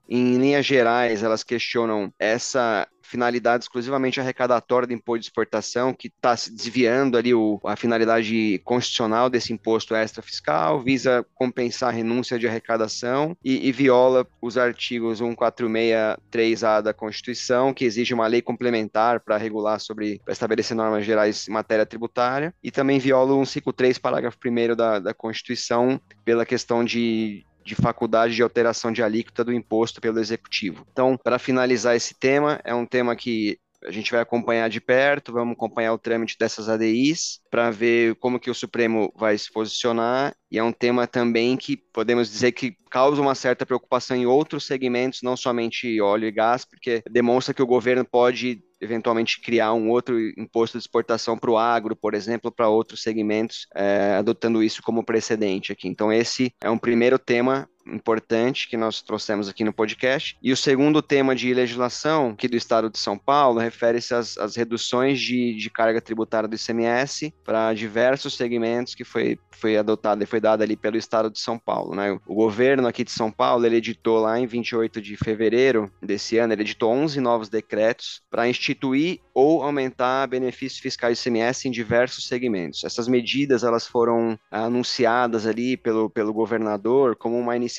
Em 0.08 0.38
linhas 0.38 0.64
gerais, 0.64 1.22
elas 1.22 1.44
questionam 1.44 2.10
essa 2.18 2.88
finalidade 3.08 3.64
exclusivamente 3.64 4.20
arrecadatória 4.20 4.86
do 4.86 4.92
imposto 4.92 5.20
de 5.20 5.26
exportação, 5.26 5.94
que 5.94 6.08
está 6.08 6.36
se 6.36 6.52
desviando 6.52 7.16
ali 7.16 7.34
o, 7.34 7.58
a 7.64 7.74
finalidade 7.74 8.60
constitucional 8.64 9.30
desse 9.30 9.52
imposto 9.52 9.94
extra 9.94 10.22
fiscal, 10.22 10.80
visa 10.80 11.24
compensar 11.34 11.88
a 11.88 11.92
renúncia 11.92 12.38
de 12.38 12.46
arrecadação 12.46 13.36
e, 13.42 13.66
e 13.66 13.72
viola 13.72 14.26
os 14.42 14.58
artigos 14.58 15.22
1463A 15.22 16.82
da 16.82 16.92
Constituição, 16.92 17.72
que 17.72 17.84
exige 17.84 18.12
uma 18.12 18.26
lei 18.26 18.42
complementar 18.42 19.20
para 19.20 19.38
regular 19.38 19.80
sobre, 19.80 20.20
para 20.24 20.32
estabelecer 20.32 20.76
normas 20.76 21.06
gerais 21.06 21.48
em 21.48 21.52
matéria 21.52 21.86
tributária, 21.86 22.52
e 22.62 22.70
também 22.70 22.98
viola 22.98 23.32
o 23.32 23.46
153, 23.46 23.98
parágrafo 23.98 24.38
1 24.44 24.76
da, 24.76 24.98
da 24.98 25.14
Constituição, 25.14 26.00
pela 26.24 26.44
questão 26.44 26.84
de, 26.84 27.44
de 27.68 27.74
faculdade 27.74 28.34
de 28.34 28.42
alteração 28.42 28.90
de 28.90 29.02
alíquota 29.02 29.44
do 29.44 29.52
imposto 29.52 30.00
pelo 30.00 30.18
executivo. 30.18 30.86
Então, 30.90 31.16
para 31.16 31.38
finalizar 31.38 31.94
esse 31.94 32.14
tema, 32.18 32.60
é 32.64 32.74
um 32.74 32.86
tema 32.86 33.14
que 33.14 33.58
a 33.84 33.92
gente 33.92 34.10
vai 34.10 34.20
acompanhar 34.20 34.68
de 34.68 34.80
perto, 34.80 35.32
vamos 35.32 35.52
acompanhar 35.54 35.92
o 35.92 35.98
trâmite 35.98 36.36
dessas 36.38 36.68
ADIs 36.68 37.40
para 37.48 37.70
ver 37.70 38.16
como 38.16 38.40
que 38.40 38.50
o 38.50 38.54
Supremo 38.54 39.12
vai 39.16 39.38
se 39.38 39.52
posicionar 39.52 40.34
e 40.50 40.58
é 40.58 40.64
um 40.64 40.72
tema 40.72 41.06
também 41.06 41.56
que 41.56 41.76
podemos 41.76 42.28
dizer 42.28 42.52
que 42.52 42.76
causa 42.90 43.20
uma 43.20 43.34
certa 43.34 43.64
preocupação 43.64 44.16
em 44.16 44.26
outros 44.26 44.66
segmentos, 44.66 45.22
não 45.22 45.36
somente 45.36 46.00
óleo 46.00 46.26
e 46.26 46.32
gás, 46.32 46.64
porque 46.64 47.02
demonstra 47.08 47.54
que 47.54 47.62
o 47.62 47.66
governo 47.66 48.04
pode 48.04 48.62
eventualmente 48.80 49.40
criar 49.40 49.72
um 49.72 49.90
outro 49.90 50.18
imposto 50.38 50.78
de 50.78 50.82
exportação 50.82 51.36
para 51.36 51.50
o 51.50 51.58
agro, 51.58 51.96
por 51.96 52.14
exemplo, 52.14 52.50
para 52.50 52.68
outros 52.68 53.02
segmentos, 53.02 53.66
é, 53.74 54.16
adotando 54.18 54.62
isso 54.62 54.82
como 54.82 55.04
precedente 55.04 55.72
aqui. 55.72 55.88
Então, 55.88 56.12
esse 56.12 56.52
é 56.60 56.70
um 56.70 56.78
primeiro 56.78 57.18
tema 57.18 57.68
importante 57.92 58.68
que 58.68 58.76
nós 58.76 59.02
trouxemos 59.02 59.48
aqui 59.48 59.64
no 59.64 59.72
podcast. 59.72 60.36
E 60.42 60.52
o 60.52 60.56
segundo 60.56 61.02
tema 61.02 61.34
de 61.34 61.52
legislação 61.52 62.30
aqui 62.30 62.48
do 62.48 62.56
Estado 62.56 62.90
de 62.90 62.98
São 62.98 63.18
Paulo 63.18 63.58
refere-se 63.58 64.14
às, 64.14 64.36
às, 64.38 64.56
reduções 64.56 65.20
de, 65.20 65.54
de, 65.54 65.70
carga 65.70 66.00
tributária 66.00 66.48
do 66.48 66.56
ICMS 66.56 67.32
para 67.44 67.72
diversos 67.74 68.34
segmentos 68.36 68.94
que 68.94 69.04
foi, 69.04 69.38
foi 69.50 69.76
adotado 69.76 70.22
e 70.22 70.26
foi 70.26 70.40
dado 70.40 70.62
ali 70.62 70.76
pelo 70.76 70.96
Estado 70.96 71.30
de 71.30 71.38
São 71.38 71.58
Paulo. 71.58 71.94
Né? 71.94 72.18
O 72.26 72.34
governo 72.34 72.86
aqui 72.86 73.04
de 73.04 73.10
São 73.10 73.30
Paulo, 73.30 73.64
ele 73.64 73.76
editou 73.76 74.20
lá 74.20 74.38
em 74.38 74.46
28 74.46 75.00
de 75.00 75.16
fevereiro 75.16 75.90
desse 76.02 76.38
ano, 76.38 76.52
ele 76.52 76.62
editou 76.62 76.90
11 76.92 77.20
novos 77.20 77.48
decretos 77.48 78.22
para 78.30 78.48
instituir 78.48 79.20
ou 79.34 79.62
aumentar 79.62 80.26
benefícios 80.26 80.80
fiscais 80.80 81.18
do 81.18 81.20
ICMS 81.20 81.68
em 81.68 81.70
diversos 81.70 82.26
segmentos. 82.26 82.84
Essas 82.84 83.06
medidas 83.06 83.62
elas 83.62 83.86
foram 83.86 84.38
anunciadas 84.50 85.46
ali 85.46 85.76
pelo, 85.76 86.10
pelo 86.10 86.32
governador 86.32 87.16
como 87.16 87.38
uma 87.38 87.56
iniciativa 87.56 87.77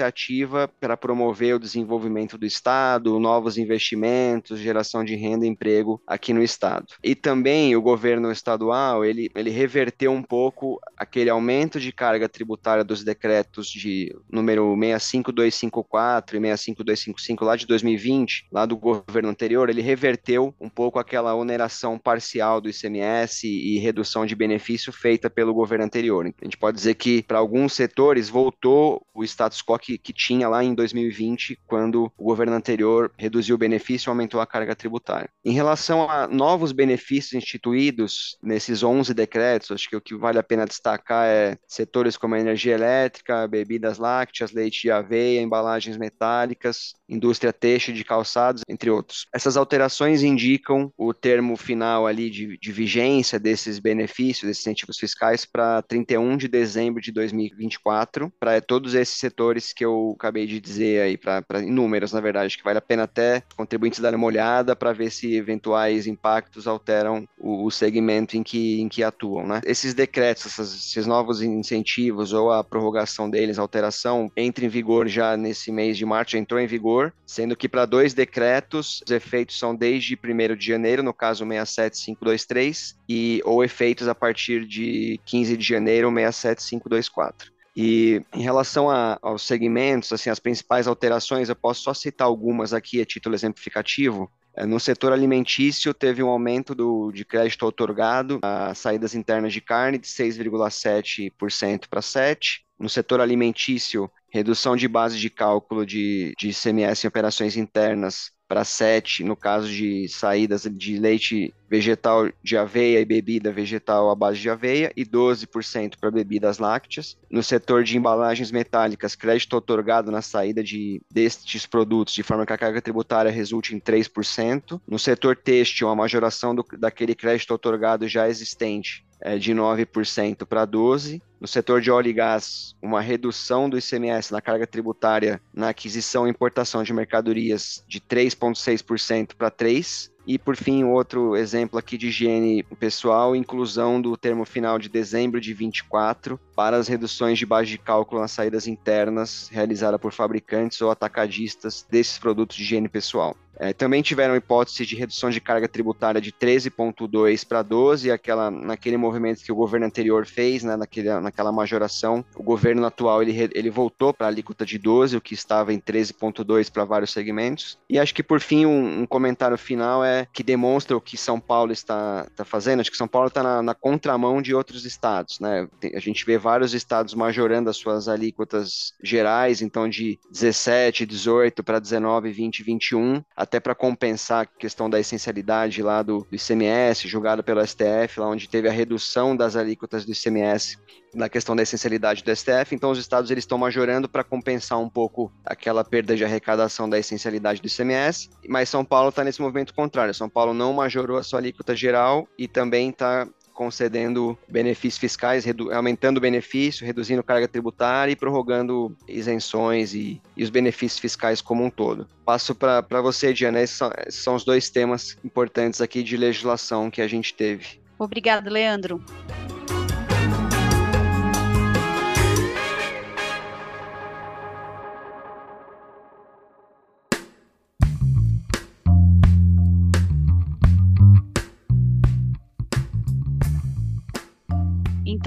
para 0.79 0.97
promover 0.97 1.55
o 1.55 1.59
desenvolvimento 1.59 2.37
do 2.37 2.45
estado, 2.45 3.19
novos 3.19 3.57
investimentos, 3.57 4.59
geração 4.59 5.03
de 5.03 5.15
renda 5.15 5.45
e 5.45 5.49
emprego 5.49 6.01
aqui 6.05 6.33
no 6.33 6.43
estado. 6.43 6.87
E 7.03 7.15
também 7.15 7.75
o 7.75 7.81
governo 7.81 8.31
estadual, 8.31 9.03
ele, 9.03 9.29
ele 9.35 9.49
reverteu 9.49 10.11
um 10.11 10.23
pouco 10.23 10.79
aquele 10.97 11.29
aumento 11.29 11.79
de 11.79 11.91
carga 11.91 12.29
tributária 12.29 12.83
dos 12.83 13.03
decretos 13.03 13.67
de 13.67 14.15
número 14.29 14.75
65254 14.75 16.37
e 16.37 16.39
65255 16.39 17.45
lá 17.45 17.55
de 17.55 17.65
2020, 17.65 18.47
lá 18.51 18.65
do 18.65 18.77
governo 18.77 19.29
anterior, 19.29 19.69
ele 19.69 19.81
reverteu 19.81 20.53
um 20.59 20.69
pouco 20.69 20.99
aquela 20.99 21.35
oneração 21.35 21.97
parcial 21.97 22.61
do 22.61 22.69
ICMS 22.69 23.47
e 23.47 23.79
redução 23.79 24.25
de 24.25 24.35
benefício 24.35 24.91
feita 24.91 25.29
pelo 25.29 25.53
governo 25.53 25.85
anterior. 25.85 26.25
A 26.25 26.45
gente 26.45 26.57
pode 26.57 26.77
dizer 26.77 26.95
que 26.95 27.23
para 27.23 27.39
alguns 27.39 27.73
setores 27.73 28.29
voltou 28.29 29.05
o 29.13 29.23
status 29.23 29.61
quo 29.61 29.79
que, 29.89 29.97
que 29.97 30.13
tinha 30.13 30.47
lá 30.47 30.63
em 30.63 30.75
2020, 30.75 31.59
quando 31.65 32.11
o 32.17 32.23
governo 32.23 32.55
anterior 32.55 33.11
reduziu 33.17 33.55
o 33.55 33.59
benefício 33.59 34.07
e 34.07 34.11
aumentou 34.11 34.39
a 34.39 34.45
carga 34.45 34.75
tributária. 34.75 35.29
Em 35.43 35.53
relação 35.53 36.09
a 36.09 36.27
novos 36.27 36.71
benefícios 36.71 37.33
instituídos 37.33 38.37
nesses 38.43 38.83
11 38.83 39.13
decretos, 39.13 39.71
acho 39.71 39.89
que 39.89 39.95
o 39.95 40.01
que 40.01 40.15
vale 40.15 40.37
a 40.37 40.43
pena 40.43 40.65
destacar 40.65 41.25
é 41.27 41.57
setores 41.67 42.17
como 42.17 42.35
a 42.35 42.39
energia 42.39 42.75
elétrica, 42.75 43.47
bebidas 43.47 43.97
lácteas, 43.97 44.51
leite 44.51 44.83
de 44.83 44.91
aveia, 44.91 45.41
embalagens 45.41 45.97
metálicas, 45.97 46.93
indústria 47.07 47.51
têxtil 47.51 47.95
de 47.95 48.03
calçados, 48.03 48.61
entre 48.69 48.89
outros. 48.91 49.25
Essas 49.33 49.57
alterações 49.57 50.21
indicam 50.21 50.93
o 50.97 51.13
termo 51.13 51.55
final 51.57 52.05
ali 52.05 52.29
de, 52.29 52.57
de 52.57 52.71
vigência 52.71 53.39
desses 53.39 53.79
benefícios, 53.79 54.47
desses 54.47 54.61
incentivos 54.61 54.97
fiscais 54.97 55.45
para 55.45 55.81
31 55.81 56.37
de 56.37 56.47
dezembro 56.47 57.01
de 57.01 57.11
2024, 57.11 58.31
para 58.39 58.61
todos 58.61 58.93
esses 58.93 59.17
setores 59.17 59.73
que 59.79 59.85
eu 59.85 60.13
acabei 60.17 60.45
de 60.45 60.59
dizer 60.59 61.01
aí, 61.01 61.17
para 61.17 61.61
inúmeros, 61.61 62.11
na 62.11 62.19
verdade, 62.19 62.57
que 62.57 62.63
vale 62.65 62.79
a 62.79 62.81
pena 62.81 63.03
até 63.03 63.41
contribuintes 63.55 64.01
darem 64.01 64.17
uma 64.17 64.27
olhada 64.27 64.75
para 64.75 64.91
ver 64.91 65.09
se 65.09 65.33
eventuais 65.33 66.05
impactos 66.05 66.67
alteram 66.67 67.25
o, 67.37 67.63
o, 67.65 67.71
segmento 67.71 68.35
em 68.35 68.43
que, 68.43 68.81
em 68.81 68.89
que 68.89 69.01
atuam. 69.01 69.47
Né? 69.47 69.61
Esses 69.63 69.93
decretos, 69.93 70.47
essas, 70.47 70.75
esses 70.75 71.07
novos 71.07 71.41
incentivos 71.41 72.33
ou 72.33 72.51
a 72.51 72.61
prorrogação 72.61 73.29
deles, 73.29 73.57
a 73.57 73.61
alteração, 73.61 74.29
entra 74.35 74.65
em 74.65 74.67
vigor 74.67 75.07
já 75.07 75.37
nesse 75.37 75.71
mês 75.71 75.97
de 75.97 76.05
março, 76.05 76.35
entrou 76.35 76.59
em 76.59 76.67
vigor, 76.67 77.13
sendo 77.25 77.55
que 77.55 77.69
para 77.69 77.85
dois 77.85 78.13
decretos 78.13 79.01
os 79.05 79.11
efeitos 79.13 79.57
são 79.57 79.73
desde 79.73 80.19
1 80.21 80.57
de 80.57 80.65
janeiro, 80.65 81.01
no 81.01 81.13
caso 81.13 81.45
67523, 81.45 82.97
e 83.07 83.41
ou 83.45 83.63
efeitos 83.63 84.09
a 84.09 84.13
partir 84.13 84.65
de 84.65 85.21
15 85.23 85.55
de 85.55 85.65
janeiro, 85.65 86.11
67524. 86.11 87.58
E 87.75 88.21
em 88.33 88.41
relação 88.41 88.89
a, 88.89 89.17
aos 89.21 89.43
segmentos, 89.43 90.11
assim, 90.11 90.29
as 90.29 90.39
principais 90.39 90.87
alterações, 90.87 91.49
eu 91.49 91.55
posso 91.55 91.83
só 91.83 91.93
citar 91.93 92.27
algumas 92.27 92.73
aqui 92.73 93.01
a 93.01 93.05
título 93.05 93.35
exemplificativo. 93.35 94.31
É, 94.55 94.65
no 94.65 94.79
setor 94.79 95.13
alimentício, 95.13 95.93
teve 95.93 96.21
um 96.21 96.27
aumento 96.27 96.75
do, 96.75 97.11
de 97.11 97.23
crédito 97.23 97.65
otorgado 97.65 98.39
a 98.41 98.73
saídas 98.73 99.15
internas 99.15 99.53
de 99.53 99.61
carne 99.61 99.97
de 99.97 100.07
6,7% 100.07 101.87
para 101.89 102.01
7%. 102.01 102.59
No 102.77 102.89
setor 102.89 103.19
alimentício, 103.19 104.09
redução 104.29 104.75
de 104.75 104.87
base 104.87 105.19
de 105.19 105.29
cálculo 105.29 105.85
de, 105.85 106.33
de 106.37 106.49
ICMS 106.49 107.05
em 107.05 107.09
operações 107.09 107.57
internas 107.57 108.31
para 108.49 108.63
7, 108.63 109.23
no 109.23 109.35
caso 109.35 109.69
de 109.69 110.07
saídas 110.09 110.63
de 110.63 110.97
leite 110.97 111.53
vegetal 111.69 112.31
de 112.41 112.57
aveia 112.57 112.99
e 112.99 113.05
bebida 113.05 113.51
vegetal 113.51 114.09
à 114.09 114.15
base 114.15 114.39
de 114.39 114.49
aveia, 114.49 114.91
e 114.97 115.05
12% 115.05 115.97
para 116.01 116.09
bebidas 116.09 116.57
lácteas. 116.57 117.15
No 117.29 117.43
setor 117.43 117.83
de 117.83 117.95
embalagens 117.95 118.51
metálicas, 118.51 119.15
crédito 119.15 119.55
otorgado 119.55 120.09
na 120.09 120.23
saída 120.23 120.63
de, 120.63 120.99
destes 121.11 121.67
produtos, 121.67 122.15
de 122.15 122.23
forma 122.23 122.43
que 122.43 122.53
a 122.53 122.57
carga 122.57 122.81
tributária 122.81 123.31
resulte 123.31 123.75
em 123.75 123.79
3%. 123.79 124.81
No 124.87 124.97
setor 124.97 125.37
têxtil, 125.37 125.87
a 125.87 125.95
majoração 125.95 126.55
do, 126.55 126.65
daquele 126.75 127.13
crédito 127.13 127.53
otorgado 127.53 128.07
já 128.07 128.27
existente 128.27 129.07
é, 129.21 129.37
de 129.37 129.53
9% 129.53 130.45
para 130.45 130.65
12%. 130.65 131.21
No 131.39 131.47
setor 131.47 131.79
de 131.79 131.89
óleo 131.89 132.09
e 132.09 132.13
gás, 132.13 132.75
uma 132.81 132.99
redução 132.99 133.69
do 133.69 133.77
ICMS 133.77 134.29
na 134.33 134.41
carga 134.41 134.67
tributária 134.67 135.41
na 135.53 135.69
aquisição 135.69 136.27
e 136.27 136.29
importação 136.29 136.83
de 136.83 136.91
mercadorias 136.91 137.81
de 137.87 138.01
3,6% 138.01 139.35
para 139.37 139.49
3%. 139.49 140.11
E, 140.27 140.37
por 140.37 140.55
fim, 140.55 140.83
outro 140.83 141.35
exemplo 141.35 141.79
aqui 141.79 141.97
de 141.97 142.09
higiene 142.09 142.61
pessoal, 142.77 143.35
inclusão 143.35 143.99
do 143.99 144.15
termo 144.15 144.45
final 144.45 144.77
de 144.77 144.87
dezembro 144.87 145.41
de 145.41 145.53
24 145.53 146.39
para 146.55 146.77
as 146.77 146.87
reduções 146.87 147.39
de 147.39 147.45
base 147.47 147.71
de 147.71 147.79
cálculo 147.79 148.21
nas 148.21 148.31
saídas 148.31 148.67
internas 148.67 149.49
realizadas 149.51 149.99
por 149.99 150.11
fabricantes 150.11 150.81
ou 150.81 150.91
atacadistas 150.91 151.83
desses 151.89 152.19
produtos 152.19 152.55
de 152.57 152.63
higiene 152.63 152.89
pessoal. 152.89 153.35
É, 153.59 153.73
também 153.73 154.01
tiveram 154.01 154.35
hipótese 154.35 154.85
de 154.85 154.95
redução 154.95 155.29
de 155.29 155.41
carga 155.41 155.67
tributária 155.67 156.21
de 156.21 156.31
13,2 156.31 157.45
para 157.45 157.61
12, 157.61 158.09
aquela, 158.09 158.49
naquele 158.49 158.95
movimento 158.95 159.43
que 159.43 159.51
o 159.51 159.55
governo 159.55 159.85
anterior 159.85 160.25
fez, 160.25 160.63
né, 160.63 160.77
naquele, 160.77 161.19
naquela 161.19 161.51
majoração. 161.51 162.23
O 162.35 162.43
governo 162.43 162.85
atual 162.85 163.21
ele, 163.21 163.49
ele 163.53 163.69
voltou 163.69 164.13
para 164.13 164.27
a 164.27 164.29
alíquota 164.29 164.65
de 164.65 164.77
12, 164.77 165.17
o 165.17 165.21
que 165.21 165.33
estava 165.33 165.73
em 165.73 165.79
13,2 165.79 166.71
para 166.71 166.85
vários 166.85 167.11
segmentos. 167.11 167.77
E 167.89 167.99
acho 167.99 168.15
que, 168.15 168.23
por 168.23 168.39
fim, 168.39 168.65
um, 168.65 169.01
um, 169.01 169.05
comentário 169.05 169.57
final 169.57 170.03
é 170.05 170.25
que 170.31 170.43
demonstra 170.43 170.95
o 170.95 171.01
que 171.01 171.17
São 171.17 171.39
Paulo 171.39 171.73
está, 171.73 172.25
está 172.29 172.45
fazendo. 172.45 172.79
Acho 172.79 172.91
que 172.91 172.97
São 172.97 173.07
Paulo 173.07 173.27
está 173.27 173.43
na, 173.43 173.61
na, 173.61 173.75
contramão 173.75 174.41
de 174.41 174.55
outros 174.55 174.85
estados. 174.85 175.39
Né? 175.39 175.67
A 175.93 175.99
gente 175.99 176.25
vê 176.25 176.37
vários 176.37 176.73
estados 176.73 177.13
majorando 177.13 177.69
as 177.69 177.77
suas 177.77 178.07
alíquotas 178.07 178.93
gerais, 179.03 179.61
então 179.61 179.89
de 179.89 180.19
17, 180.31 181.05
18 181.05 181.63
para 181.63 181.79
19, 181.79 182.31
20, 182.31 182.63
21, 182.63 183.23
até 183.49 183.59
para 183.59 183.73
compensar 183.73 184.43
a 184.43 184.45
questão 184.45 184.87
da 184.87 184.99
essencialidade 184.99 185.81
lá 185.81 186.03
do, 186.03 186.19
do 186.29 186.35
ICMS, 186.35 187.07
julgado 187.07 187.43
pelo 187.43 187.65
STF, 187.65 188.19
lá 188.19 188.27
onde 188.27 188.47
teve 188.47 188.69
a 188.69 188.71
redução 188.71 189.35
das 189.35 189.55
alíquotas 189.55 190.05
do 190.05 190.11
ICMS 190.11 190.77
na 191.15 191.27
questão 191.27 191.55
da 191.55 191.63
essencialidade 191.63 192.23
do 192.23 192.35
STF, 192.35 192.75
então 192.75 192.91
os 192.91 192.99
estados 192.99 193.31
eles 193.31 193.41
estão 193.43 193.57
majorando 193.57 194.07
para 194.07 194.23
compensar 194.23 194.79
um 194.79 194.87
pouco 194.87 195.31
aquela 195.43 195.83
perda 195.83 196.15
de 196.15 196.23
arrecadação 196.23 196.87
da 196.87 196.99
essencialidade 196.99 197.59
do 197.59 197.67
ICMS, 197.67 198.29
mas 198.47 198.69
São 198.69 198.85
Paulo 198.85 199.09
está 199.09 199.23
nesse 199.23 199.41
movimento 199.41 199.73
contrário. 199.73 200.13
São 200.13 200.29
Paulo 200.29 200.53
não 200.53 200.71
majorou 200.71 201.17
a 201.17 201.23
sua 201.23 201.39
alíquota 201.39 201.75
geral 201.75 202.27
e 202.37 202.47
também 202.47 202.89
está 202.89 203.27
concedendo 203.59 204.39
benefícios 204.47 204.97
fiscais, 204.97 205.43
aumentando 205.73 206.17
o 206.17 206.21
benefício, 206.21 206.85
reduzindo 206.85 207.21
carga 207.21 207.45
tributária 207.45 208.13
e 208.13 208.15
prorrogando 208.15 208.95
isenções 209.05 209.93
e, 209.93 210.21
e 210.37 210.45
os 210.45 210.49
benefícios 210.49 210.97
fiscais 210.97 211.41
como 211.41 211.65
um 211.65 211.69
todo. 211.69 212.07
Passo 212.23 212.55
para 212.55 213.01
você, 213.01 213.33
Diana. 213.33 213.59
Esses 213.59 213.75
são, 213.75 213.91
esses 214.07 214.23
são 214.23 214.35
os 214.35 214.45
dois 214.45 214.69
temas 214.69 215.17
importantes 215.25 215.81
aqui 215.81 216.01
de 216.01 216.15
legislação 216.15 216.89
que 216.89 217.01
a 217.01 217.07
gente 217.07 217.33
teve. 217.33 217.81
Obrigado, 217.97 218.49
Leandro. 218.49 219.03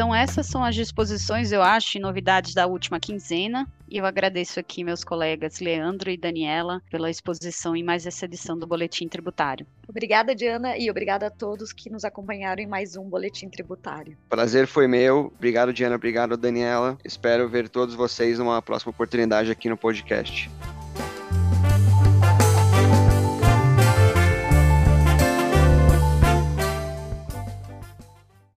Então, 0.03 0.13
essas 0.13 0.49
são 0.49 0.65
as 0.65 0.75
disposições, 0.75 1.53
eu 1.53 1.63
acho, 1.63 1.97
e 1.97 2.01
novidades 2.01 2.55
da 2.55 2.67
última 2.67 2.99
quinzena. 2.99 3.69
E 3.89 3.99
eu 3.99 4.05
agradeço 4.05 4.59
aqui 4.59 4.83
meus 4.83 5.05
colegas 5.05 5.61
Leandro 5.61 6.11
e 6.11 6.17
Daniela 6.17 6.83
pela 6.91 7.09
exposição 7.09 7.77
em 7.77 7.85
mais 7.85 8.05
essa 8.05 8.25
edição 8.25 8.59
do 8.59 8.67
Boletim 8.67 9.07
Tributário. 9.07 9.65
Obrigada, 9.87 10.35
Diana, 10.35 10.77
e 10.77 10.91
obrigada 10.91 11.29
a 11.29 11.31
todos 11.31 11.73
que 11.73 11.89
nos 11.89 12.05
acompanharam 12.05 12.61
em 12.61 12.67
mais 12.67 12.97
um 12.97 13.09
Boletim 13.09 13.49
Tributário. 13.49 14.17
Prazer 14.29 14.67
foi 14.67 14.89
meu. 14.89 15.33
Obrigado, 15.37 15.73
Diana. 15.73 15.95
Obrigado, 15.95 16.37
Daniela. 16.37 16.99
Espero 17.05 17.49
ver 17.49 17.69
todos 17.69 17.95
vocês 17.95 18.41
numa 18.41 18.61
próxima 18.61 18.91
oportunidade 18.91 19.53
aqui 19.53 19.69
no 19.69 19.77
podcast. 19.77 20.51